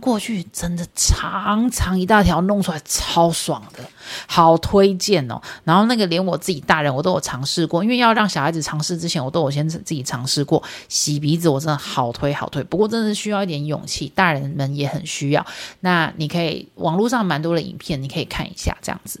[0.00, 3.82] 过去，真的长长一大条弄出来，超爽的，
[4.28, 5.40] 好推荐哦。
[5.64, 7.77] 然后那个连我自己大人我都有尝试过。
[7.82, 12.62] 因为要让小孩子尝试之前，我都有先自己尝试过洗鼻子，我真的好推好推。
[12.64, 15.44] 不过真的是需要一点勇气，大人们也很需要。
[15.80, 19.20] 那你可以网络上蛮多的影片，你可以看一下这样子。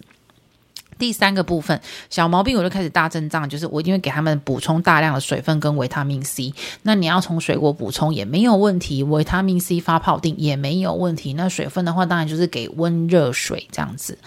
[0.98, 6.52] 第三个部分，小毛病我就开始大阵仗，就是我一定会给他们补充大量的水分跟维他命 C。
[6.82, 11.34] 那你要从水果补充也没有问题，维他命 C 发泡定也没有问题。
[11.34, 14.18] 那水分的话，当然就是给温热水这样子，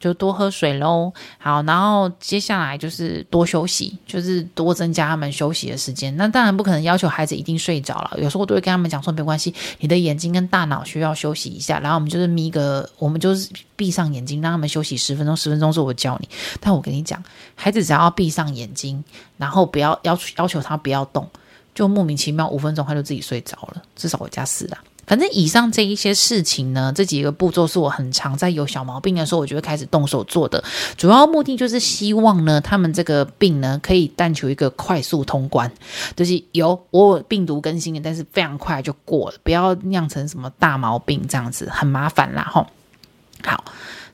[0.00, 1.12] 就多喝水喽。
[1.38, 6.16] 好，然后接下来就是多休息，就是多增加他们休息的时间。
[6.16, 11.78] 那当然不可能要求孩子一定睡着了，有时候我都会跟他们讲说，没关系，你的眼睛跟大脑需要休息一下。
[11.80, 16.14] 然后我们就是眯个，我们就是闭上眼睛，让他们休息十分钟，十分钟之后我教。
[16.60, 17.22] 但我跟你讲，
[17.56, 19.02] 孩子只要闭上眼睛，
[19.36, 21.28] 然后不要要求要求他不要动，
[21.74, 23.82] 就莫名其妙五分钟他就自己睡着了。
[23.96, 24.78] 至少我家是的。
[25.06, 30.62] 反正以上这一些事情呢，这几个步骤是我很常在有小毛病的时候，我就会开始动手做的。
[30.96, 35.70] 主要目的就是希望呢，他们这个病呢可以但求一个快速通关，
[36.16, 42.66] 就是有我有病毒更新的，但是非常快就过了，不要酿成什么大毛病这样子，很麻烦啦吼。
[43.44, 43.64] 好。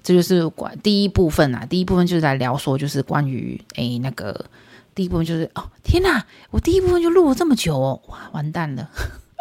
[0.03, 4.47] 这就是关第一部分啊，第一部分就是来聊说，就是关于诶那个
[4.95, 8.89] 第一部分就是哦天哪，我第一部分就录了这么久哦，哇完蛋了。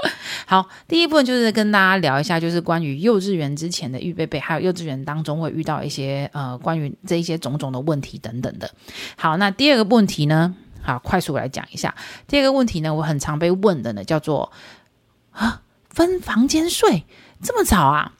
[0.45, 8.69] 好，第一部分就是跟大家聊一下，就是关于幼稚园之前的预备备，还有幼稚园当中会遇到一些呃关于这一些种种的问题等等的。
[9.15, 11.93] 好，那第二个问题呢，好快速来讲一下。
[12.27, 14.51] 第二个问题呢，我很常被问的呢，叫做
[15.31, 17.05] 啊分房间睡
[17.43, 18.13] 这么早啊？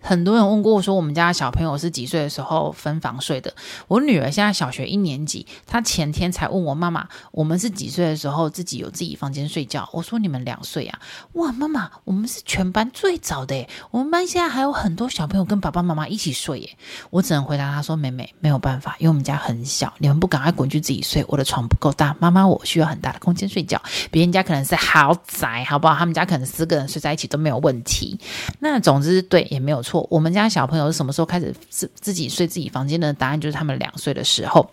[0.00, 3.52] 很多人问过我说，我们家小朋友是几岁的时候分房睡的？
[3.86, 9.88] 我女儿现在小学一年级，她前天才问我妈妈，我们是几岁的时候自己有自己房间睡觉？
[9.92, 10.98] 我说你们两岁啊！
[11.34, 16.76] 哇，妈妈，我们是全班最早的耶，我们班现在还有很多小朋友跟爸爸妈妈一起睡耶。
[17.10, 23.80] 我只能回答她说，妹妹没有办法，因为我们家很小，你们不赶快滚去自己睡，我的床不够大，妈妈我需要很大的空间睡觉。
[24.10, 25.94] 别人家可能是豪宅，好不好？
[25.94, 28.18] 他们家可能四个人睡在一起都没有问题。
[28.60, 29.89] 那总之对也没有错。
[29.90, 33.12] 错，我们家小朋友是什么时候开始自自己睡自己房间的？
[33.12, 34.70] 答案就是他们两岁的时候。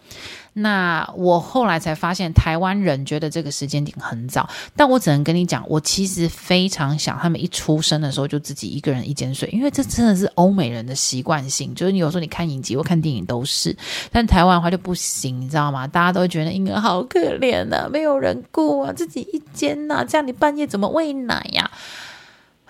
[0.53, 13.75] 那我后来才发现，台湾人觉得这个时间点很早，但我只能跟你讲，我其实非常想他们一出生的时候就自己一个人一间睡，因为这真的是欧美人的习惯性，就是你有时候你看影集或看电影都是，
[14.11, 15.85] 但台湾的话就不行，你知道吗？
[15.85, 21.69] 大家都会觉得婴儿好可怜啊，没有人顾啊，自己一间呐、这样你半夜怎么喂奶呀？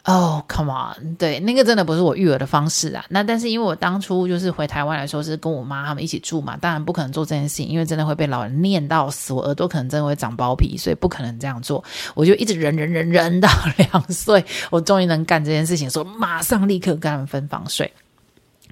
[0.08, 3.04] 哦、，come on，对，那个真的不是我育儿的方式啊。
[3.10, 11.84] 那但是因为我当初就是回台湾来说，是跟我妈他们一起住嘛，当然不可能做这件事情，因为真的会被老人念到死，我耳朵可能真的会长包皮，所以不可能这样做。
[12.16, 17.92] 我就一直忍忍忍忍到 两岁，我终于能干这件事情，说马上立刻跟他们分房睡。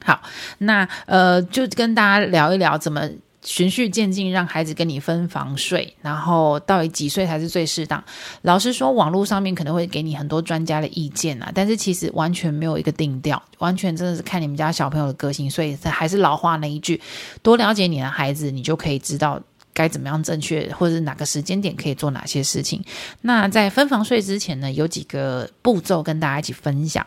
[0.05, 0.21] 好，
[0.59, 3.09] 那呃，就跟大家聊一聊怎么。
[3.45, 8.03] 循序渐进，让孩子跟你分房睡，然后到底几岁才是最适当？
[8.41, 15.49] 老实说，网络上面可能会给你很多专家的意见啊，但是其实完全没有一个定调，完全真的是看你们家小朋友的个性。
[15.49, 16.99] 所以还是老话那一句，
[17.43, 19.39] 多了解你的孩子，你就可以知道
[19.73, 22.83] 该怎么样正确，或者是哪个时间点可以做哪些事情。
[23.21, 27.05] 那在分房睡之前呢，有几个步骤跟大家一起分享。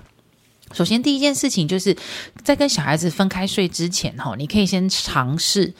[0.72, 1.96] 首先，第一件事情就是
[2.44, 5.74] 在跟小孩子分开睡之前，哈，你可以先尝试。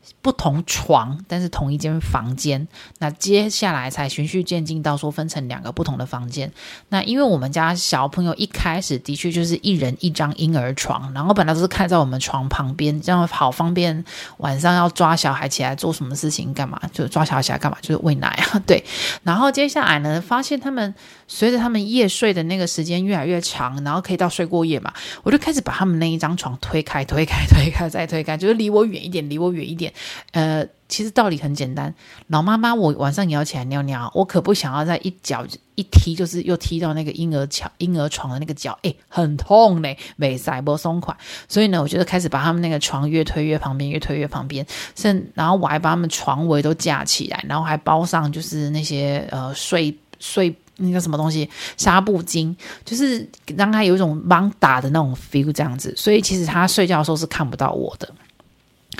[0.00, 2.66] Just 不同床，但是同一间房间。
[2.98, 6.50] 那接下来才循序渐进到说分成两个不同的房间。
[6.90, 14.04] 那因为我们家小朋友一开始的确就是一人一张婴儿床，然后本来都是看在我们床旁边，这样好方便。
[14.38, 16.80] 晚上要抓小孩起来做什么事情干嘛？
[16.92, 17.78] 就抓小孩起来干嘛？
[17.80, 18.58] 就是喂奶啊。
[18.66, 18.84] 对。
[19.22, 20.94] 然后接下来呢，发现他们
[21.26, 24.92] 随着他们夜睡的那个时间越来越长，然后可以到睡过夜嘛，
[25.22, 29.92] 我就开始把他们那一张床推开、推开、推开再推开，就是离我远一点，离我远一点。
[30.32, 31.94] 呃，其实道理很简单，
[32.28, 41.16] 老妈妈，我晚上也要起来尿尿，我可不想要再一脚一踢，就是又踢到那个婴儿床、婴儿床的那个脚，诶，很痛嘞，没塞不松垮。
[41.48, 52.54] 所以呢，我觉得开始把他们那个床越推越旁边，越推越旁边，甚然后我还把他们床围都架起来，然后还包上就是那些呃睡睡那个什么东西纱布巾，
[52.84, 55.94] 就是让他有一种盲打的那种 feel 这样子。
[55.96, 58.12] 所以其实他睡觉的时候是看不到我的。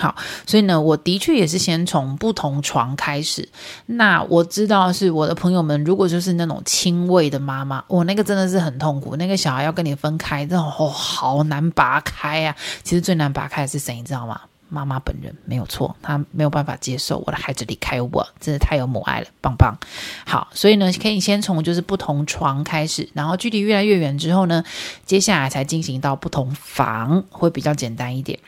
[0.00, 3.46] 好，所以呢，我的确也是先从不同床开始。
[3.84, 12.56] 那我知道是我的朋友们，如果就是那种亲喂的妈妈，我、那个真的是很痛苦，那个小孩要跟你分开，这种哦好难拔开啊。
[12.82, 14.40] 其实最难拔开的是谁，你知道吗？
[14.72, 19.76] 妈妈本人没有错，她没有办法接受我的孩子离开我，真的太有母爱了，棒棒。
[20.24, 24.62] 好，所以呢，可以先从就是不同床开始，然后距离越来越远之后呢，
[25.04, 28.38] 接下来才进行到不同房，会比较简单一点。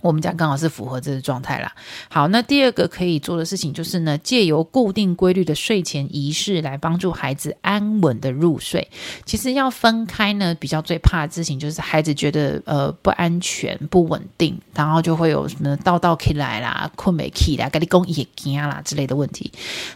[0.00, 1.72] 我们家刚好是符合这个状态啦。
[2.08, 8.88] 好，那第二个可以做的事情就是呢，借由固定规律的睡前仪式来帮助孩子安稳的入睡。
[9.24, 19.50] 其实要分开呢，比较最怕的事情就是孩子觉得呃不安全、不稳定，然后就会有什么叨叨起来啦、困没起来、跟你讲也惊啦之类的问题。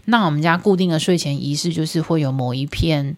[0.07, 3.17] 那我们家固定的睡前仪式就是会有某一片。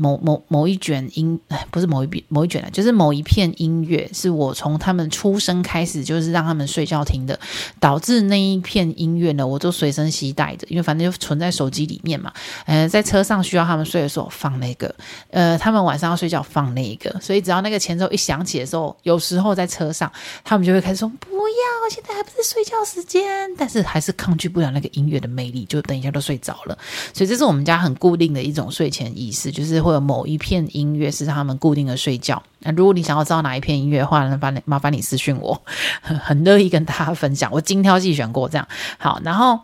[0.00, 1.38] 某某某一卷音，
[1.70, 7.38] 不是某一笔某一卷，就是某一片音乐，是我从他们出生开始就是让他们睡觉听的，
[7.78, 12.32] 导致那一片音乐呢，我都随身携带着，因为反正就存在手机里面嘛。
[12.64, 14.94] 呃，在车上需要他们睡的时候放那个，
[15.30, 20.10] 呃，他们晚上要睡觉放那个，所以只要那个前奏一响起的时候，有时候在车上
[20.42, 26.78] 他们就会开始说不要，现在还不是睡觉时间，但是还是抗拒不了那个音乐的魅力，就等一下都睡着了。
[27.12, 29.78] 所以这是我们家很固定的一种睡前仪式，就是。
[29.80, 32.42] 会有某一片音乐是他们固定的睡觉。
[32.60, 35.60] 那如果你想要知道哪一片音乐的话，麻烦麻烦你私讯我，
[36.00, 37.50] 很 很乐意跟大家分享。
[37.52, 38.68] 我精挑细选过这样。
[38.98, 39.60] 好，然后。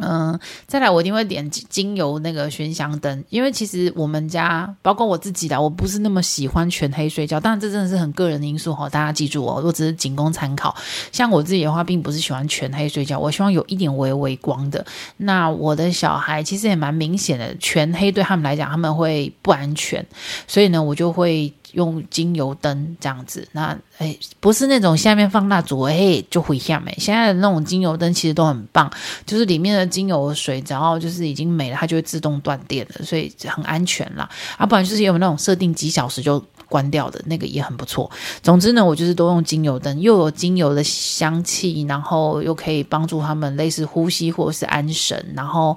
[0.00, 10.74] 嗯，再来我一定会点精油那个熏香灯，因为其实我们家包括我自己的，我不是那么喜欢全黑睡觉，当然这真的是很个人的因素哈，大家记住哦，我只是仅供参考。
[11.10, 14.84] 像我自己的话，并不是喜欢全黑睡觉，我希望有一点微微光的。
[15.16, 20.06] 那我的小孩其实也蛮明显的，全黑对他们来讲他们会不安全，
[20.46, 21.52] 所以呢，我就会。
[21.72, 26.94] 用精油灯这样子，那哎，不是那种下面放蜡烛，哎，就会下面。
[26.98, 28.90] 现在的那种精油灯其实都很棒，
[29.26, 34.28] 就是里面的精油水，只要就是已经没了，它就会自动断电了，所以很安全啦。
[34.56, 36.42] 啊，不然就是有那种设定几小时就。
[36.70, 38.10] 关掉的那个也很不错。
[38.42, 45.74] 总之呢，我就是都用精油灯，又有精油的香气，然后又可以帮助他们类似呼吸或者是安神，然后，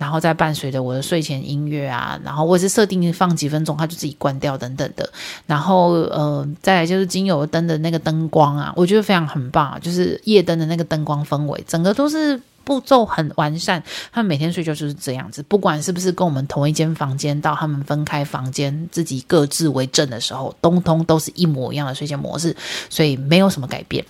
[0.00, 5.08] 然后再伴随着我的睡前音乐啊，然后我也是设定放几分钟，它就自己关掉等等的。
[5.46, 12.40] 然后呃，再来就是精油灯的那个灯光啊，我觉得非常很棒，就是夜灯的那个灯光氛围，整个都是。
[12.62, 13.82] 步骤很完善，
[14.12, 22.54] 他们每天睡觉就是这样子，不管是不是跟我们同一间房间，到他们分开房间自己各自为政的时候，通通都是一模一样的睡前模式，
[22.88, 24.04] 所以没有什么改变。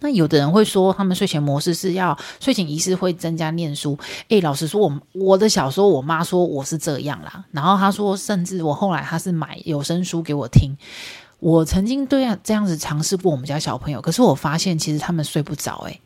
[0.00, 3.98] 那有的人会说，他们睡前模式是要睡前仪式会增加念书。
[4.28, 10.76] 诶，老实说，我我的小时候，我妈说我是这样啦，然后她说，甚至我后来她是买有声书给我听。
[11.40, 16.00] 我曾经对啊这样子尝试过我们家小朋友，可是我发现其实他们睡不着诶。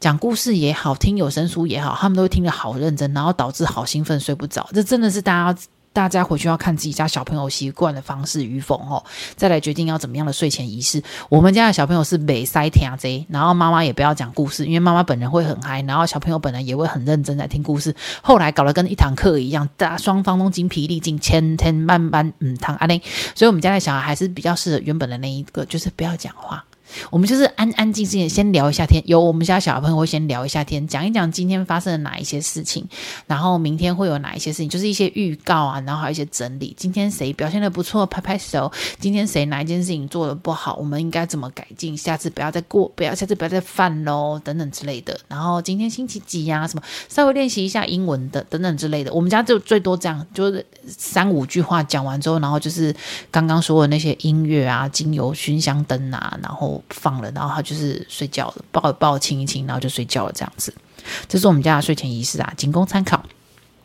[0.00, 4.68] 讲故事也好，听有声书也好，他们都会听得好认真，然后导致好兴奋，睡不着。
[4.72, 5.60] 这真的是大家
[5.92, 9.04] 大家回去要看自己家小朋友习惯的方式与否哦，
[9.36, 11.02] 再来决定要怎么样的睡前仪式。
[11.28, 17.94] 我们家的小朋友是没塞听这，然后妈妈也不要讲故事，因为妈妈本人会很嗨，然后小朋友本人也会很认真在听故事。
[18.22, 23.00] 后来搞得跟一堂课一样，大双方都精疲力尽，千天万般嗯堂阿内。
[23.34, 26.64] 所以我们家的小孩还是比较适合原本的那一个，就是不要讲话。
[27.10, 32.86] 我们就是安安静静的先聊一下天，有我们家小朋友会先聊一下天，讲一讲今天发生了哪一些事情，
[33.26, 36.74] 然后明天会有哪一些事情，就是一些预告啊，然后还有一些整理。
[36.76, 41.96] 今天谁表现的不错，拍拍手；今天谁哪一件事情做的不好，我们应该怎么改进？
[41.96, 45.18] 下次不要再过，不要下次不要再犯喽，等等之类的。
[45.28, 46.66] 然后今天星期几呀？
[46.66, 49.12] 什么稍微练习一下英文的，等等之类的。
[49.12, 52.94] 我们家就最多这样，就是三五句话讲完之后，然后就是
[53.30, 56.81] 刚刚说的那些音乐啊、精油熏香灯啊，然后。
[56.90, 60.74] 放了，然后他就是睡觉了，抱抱，亲一亲，然后就睡觉了，这样子。
[61.28, 63.24] 这是我们家的睡前仪式啊，仅供参考。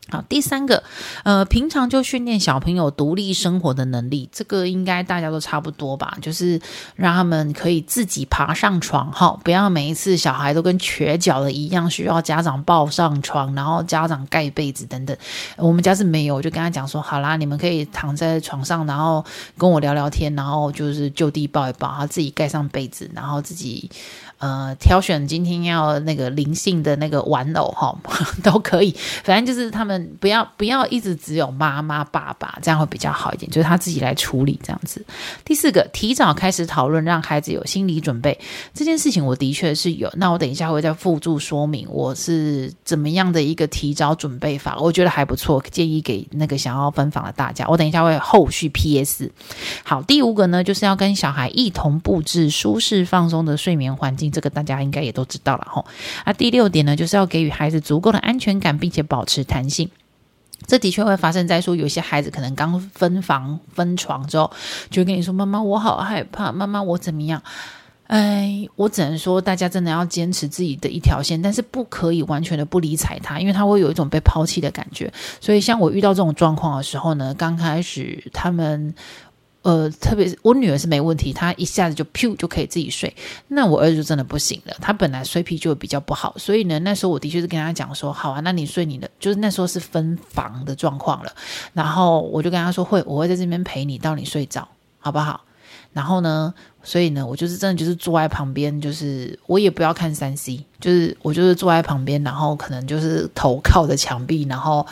[0.10, 0.82] 好，第三个，
[1.24, 6.18] 呃，平常就训练小朋友独立生活的能力，这个应该大家都差不多吧？
[6.22, 6.60] 就是
[6.96, 15.16] 让他们可以自己爬上床，哈，不要每一次小孩都跟瘸脚的一样，需要家长抱上床，然后家长盖被子等等。
[15.58, 19.26] 我们家是没有，我就跟他讲说，好啦，你们可以躺在床上，然后
[19.58, 23.90] 跟我聊聊天，然后就是就地抱一抱，他自己盖上被子，然后自己。
[24.40, 27.98] 呃，挑选今天要那个灵性的那个玩偶哈，
[28.44, 28.96] 都可以。
[29.24, 35.04] 反正就是他们不要不要一直只有妈妈爸爸，这样会比较好一点，就是他自己来处理这样子。
[35.44, 38.40] 第四个，提早开始讨论，让孩子有心理准备。
[38.74, 47.66] 这件事情我的确是有，那我等一下会再附注说明我是怎么样的一个提早准备法，我觉得还不错，建议给那个想要分房的大家。
[47.68, 49.32] 我等一下会后续 PS。
[49.84, 55.86] 好，第五个呢，就是要跟小孩一同布置舒适放松的睡眠环境，这个大家应该也都知道了吼。
[56.24, 59.90] 啊，第六点呢，就是要给予孩子足够的安全感，并且保持弹性。
[60.66, 64.52] 这的确会发生在说，有些孩子可能刚分房分床之后，
[64.90, 67.42] 就跟你说：“妈妈，我好害怕，妈妈，我怎么样？”
[68.08, 75.12] 哎，我只能说，大家真的要坚持自己的一条线，但是不可以完全的不理睬他，因为他会有一种被抛弃的感觉。
[75.40, 78.96] 所以，像我遇到这种状况的时候呢，刚开始他们。
[79.68, 83.14] 呃，特别是我女儿是没问题，她一下子就噗就可以自己睡。
[83.50, 91.34] 那我儿子真的不行了，他本来睡皮就比较不好，所以呢，那时候我的确是跟他讲说，好啊，那你睡你的，就是那时候是分房的状况了。
[91.74, 94.66] 然后我就跟他说，会，我会在这边陪你到你睡着，
[95.00, 95.42] 好不好？
[95.92, 96.54] 然后呢，
[96.88, 104.88] 所以呢，我就是真的就是坐在旁边，就是我也不要看三 C，就是我就是坐在旁边，然后可能就是头靠着墙壁，然后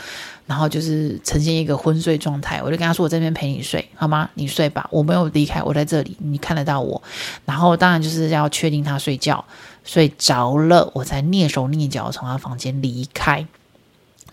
[0.45, 2.61] 然后就是呈现一个昏睡状态。
[2.61, 4.29] 我就跟他说：“我这边陪你睡，好吗？
[4.33, 7.01] 你睡吧，我没有离开，我在这里，你看得到我。”
[7.45, 9.45] 然后当然就是要确定他睡觉
[9.85, 13.47] 睡着了，我才蹑手蹑脚从他房间离开。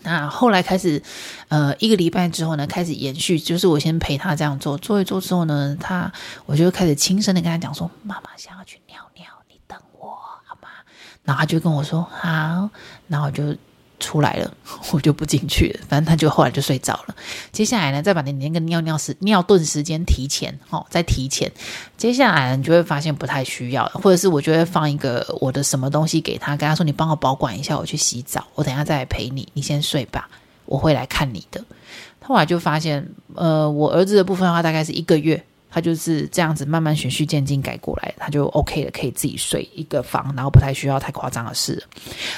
[0.03, 1.01] 那后来开始，
[1.47, 6.11] 呃，一个礼拜之后呢，开始延续，就是我先陪他这样做，做一做之后呢，他
[6.45, 10.09] 我就开始轻声的跟他讲说：“妈妈想要去尿尿，你等我
[10.45, 10.69] 好吗？”
[11.23, 12.69] 然后他就跟我说：“好。”
[13.07, 13.55] 然后我就。
[14.03, 14.53] 出来了，
[14.91, 15.79] 我就不进去了。
[15.87, 17.15] 反正他就后来就睡着了。
[17.51, 21.49] 接下来呢，再把你那个尿尿时尿遁时间提前，哦，再提前。
[21.97, 30.27] 接下来你就会发现不太需要，或者是我就会放一个我的什么东西给他，跟他说：“你帮我保管一下，我去洗澡，我等一下再来陪你，你先睡吧，
[30.65, 31.63] 我会来看你的。”
[32.25, 35.43] 后来就发现，呃，我儿子的部分的话，大概是一个月。
[35.73, 41.83] 他就是这样子慢慢循序渐进改过来，他就 OK 了，可以自己睡一个房，然后不太需要太夸张的事。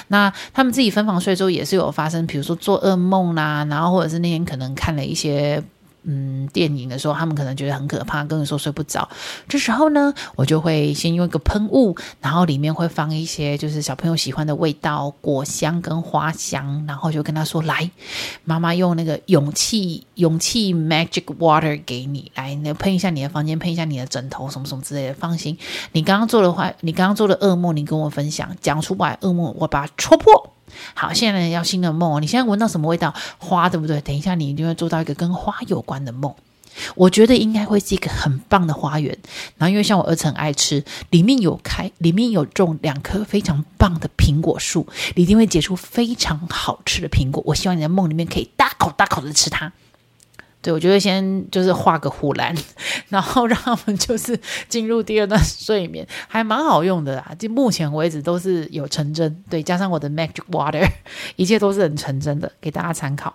[0.07, 5.61] 那他们自己分房睡之后，也是有发生，比如说做噩梦啦，然后或者是那天可能看了一些。
[6.05, 9.09] 嗯，电影的时候，他们可能觉得很可怕，跟你说睡不着。
[9.47, 17.89] 这时候呢，我就会先用一个喷雾，然后里面会放一些就是小朋友喜欢的味道，果香跟花香，然后就跟他说：“来，
[18.43, 25.13] 妈妈用那个勇气 勇气 magic water 给你，来，你喷一下你的房间，喷一下你的枕头，什么什么之类的。
[25.13, 25.57] 放心，
[25.91, 30.51] 你刚刚做的话，你刚刚做的噩梦，你跟我分享，讲出来噩梦，我把它戳破。”
[30.93, 32.21] 好，现在要新的梦。
[32.21, 33.13] 你现在闻到什么味道？
[33.37, 33.99] 花，对不对？
[34.01, 36.33] 等一下，你一定会做到一个跟花有关的梦。
[36.95, 39.17] 我觉得应该会是一个很棒的花园。
[39.57, 47.41] 然后，因为像我儿子很爱吃，里面有开，里面有种两棵非常棒的苹果树，一定会结出非常好吃的苹果。
[47.45, 49.71] 我希望你在梦里面可以大口大口的吃它。
[50.65, 52.55] 对，我觉得先就是画个护栏，
[53.09, 54.35] 然后让他们就是
[54.67, 57.31] 进入第二段睡眠，还蛮好用的啦。
[57.37, 60.83] 就目前为止都是有成真，对，加上我的 Magic Water，
[61.37, 63.31] 一切都是很成真的，给大家参考。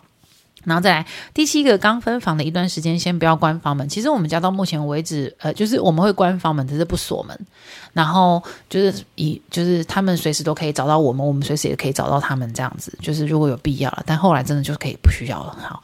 [0.65, 3.89] 然后再来第七个，刚分房的一段时间，先不要关房门。
[3.89, 7.47] 其实我们家到目前为止，呃，就是我们会关房门，只是不锁门。
[7.93, 12.93] 然后就是以，就是他们随时都可以找到我们，我们随时也可以找到他们，这样子。
[13.01, 15.57] 就是如果有必要了，但后来真的就可以不需要了。
[15.63, 15.81] 好。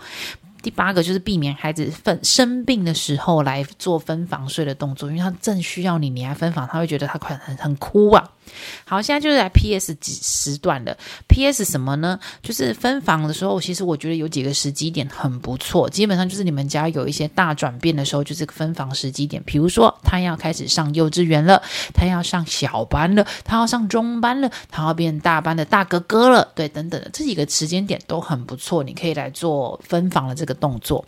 [0.67, 8.29] 第八个就是避免孩子分生病的时候来做分房睡的动作，因为他正需要你，你来分房，他会觉得他快很很哭啊。
[8.85, 10.97] 好，现在就是来 PS 几时段了。
[11.29, 12.19] PS 什么呢？
[12.43, 15.89] 就是分房的时候，其实我觉得有几个时机点很不错。
[15.89, 19.43] 基本上就是你们家有一些大转变的时候，就是分房时机点。
[19.45, 21.63] 比如说，他要开始上幼稚园了，
[21.95, 31.05] 他要上小班了，他要上中班了，他要变大班的大哥哥了，对，等等的这几个时间点都很不错，你可以来做分房的这个动作，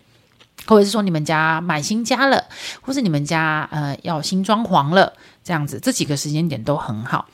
[0.69, 2.45] 或者是说你们家买新家了，
[2.81, 5.13] 或是你们家呃要新装潢了，
[5.43, 7.27] 这样子这几个时间点都很好。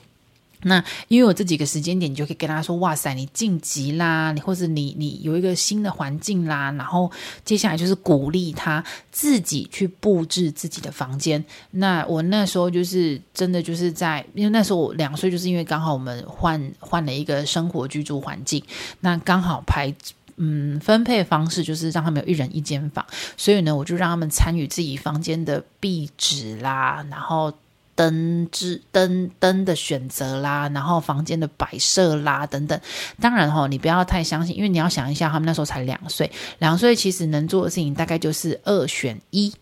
[0.67, 7.13] 那因为我这几个时间点，你就可以跟他说：“哇塞，你晋级啦，你或者你你有一个新的环境啦。”然后
[7.45, 8.83] 接下来就是鼓励他
[9.13, 11.45] 自己去布置自己的房间。
[11.73, 18.65] 那我那时候就是真的就是在，因为那时候我两岁，就是因为刚好我们换换了一个生活居住环境，
[19.01, 19.95] 那刚好排
[20.37, 23.05] 嗯分配方式就是让他们有一人一间房，
[23.37, 27.53] 所以呢，我就让他们参与自己房间的壁纸啦，然后。
[27.97, 32.81] 灯之灯灯的选择啦，然后房间的摆设啦等等，
[33.21, 36.29] 当然哈，你不要太相信，因为你要想一下，他们那时候才两岁，
[36.59, 39.55] 两岁其实能做的事情大概就是二选一。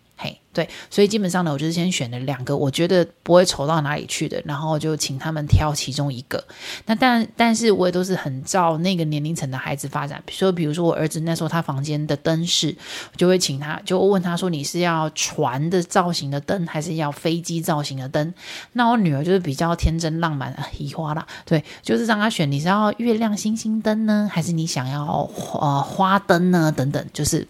[0.53, 6.45] 对，所以基本上呢，我就是先选了两个我觉得不会丑到哪里去的，然后就请他们挑其中一个。
[6.85, 10.23] 那但但是我也都是很照那个年龄层的孩子发展。
[10.27, 12.77] 比如说，比如说我儿子那时候他房间的灯饰，
[13.13, 18.35] 我就会请他，就问他说：“你是要船的造型的灯，还是要飞机造型的灯？”
[18.75, 26.71] 那我女儿就是比较天真浪漫， 移花啦，对，就是让他选，你是要月亮星星灯呢，还是你想要呃花灯呢？
[26.71, 27.49] 等等，就是。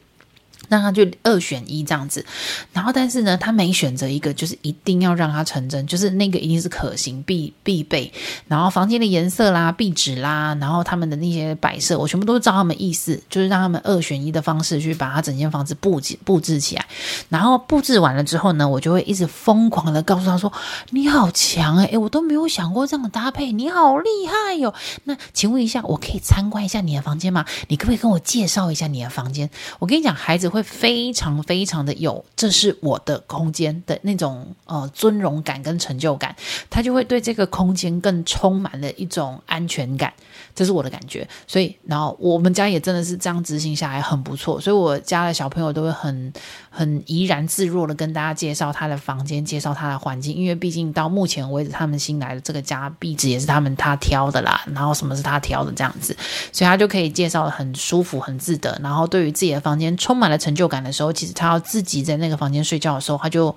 [0.72, 2.24] 让他就二选一这样子，
[2.72, 8.10] 然后但是呢，他每选择一个，就是一定要让他成真，就是那个一定是可行必必备。
[8.48, 16.86] 然后房间的颜色啦、壁纸啦，然后他们的那些摆设，我全部都是照他们意思，就是让他们二选一的方式去把他整间房子布置布置起来。
[17.28, 20.50] 然后布置完了之后呢，我就会一直疯狂的告诉他说
[20.88, 24.72] ：“你好强，诶，我都没有想过这样的搭配，你好厉害哟。”
[25.04, 27.44] 那请问一下，我可以参观一下你的房间吗？
[27.68, 29.50] 你可不可以跟我介绍一下你的房间？
[29.78, 30.61] 我跟你讲，孩子会。
[30.62, 36.34] 非常非常的有，这是我的空间的那种呃尊荣感跟成就感，
[36.70, 40.12] 他就会对这个空间更充满了一种安全感，
[40.54, 41.28] 这是我的感觉。
[41.46, 46.32] 所以，然后我们家也真的是这样执行下来很不错，所以我家的小朋友都会很
[46.74, 56.16] 很怡然自若的跟大家介绍他的房间，介绍他的环境，因为毕竟到目前为止，他们新来的这个家壁纸也是他们他挑的啦，然后什么是他挑的这样子，
[56.52, 60.52] 所以他就可以介绍的很舒服、很自得，然后对于自己的房间充满了成。
[60.52, 63.56] 就感的时候，其实他要自己在那个房间睡觉的时候，他就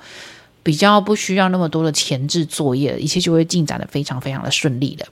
[0.63, 5.05] 比较不需要那么多的前置作业，一切就会进展的非常非常的顺利的。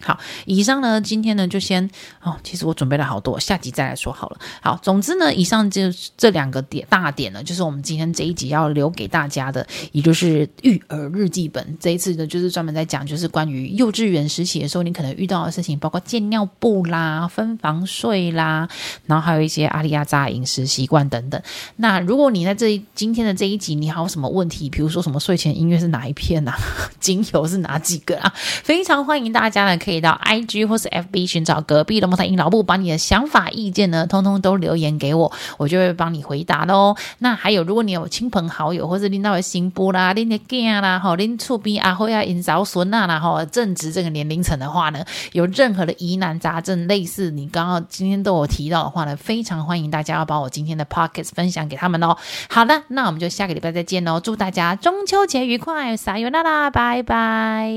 [0.00, 1.88] 好，以上呢，今天呢就先
[2.22, 4.38] 哦，其实我准备了好多，下集再来说好了。
[4.62, 5.82] 好，总之呢，以上就
[6.16, 11.76] 这两个点大点呢，就是我们今天这一集要留给大家的，也就是育儿日记本。
[11.78, 18.66] 这一次呢，就是专门在讲，就是关于幼稚园时期的时候，你可能遇到的事情，包括戒尿布啦、分房睡啦，
[19.04, 21.40] 然后还有一些阿里亚扎饮食习惯等等。
[21.76, 24.70] 那如果你在这今天的这一集，你还有什么问题？
[24.70, 26.56] 比如说什么睡前音乐是哪一片啊？
[26.98, 28.32] 精油是哪几个啊？
[28.34, 29.89] 非常欢迎大家呢，可以。
[29.90, 36.94] 可以到 IG 或是 FB 寻找隔壁龙凤胎阴老布，把你的想法、意见呢，通通都留言给我，我就会帮你回答喽。
[37.18, 52.16] 那还有，如果你有亲朋好友，或是领导的新妇啦、拎的囝啦、吼拎厝边阿辉啊、因嫂孙啊，然后正值这个年龄层的话呢，有任何的疑难杂症，类似你刚刚今天都有提到的话呢，非常欢迎大家要把我今天的 Podcast 分享给他们哦。
[52.48, 57.74] 好的，那我们就下个礼拜再见喽，祝大家中秋节愉快，撒由那拉，拜拜。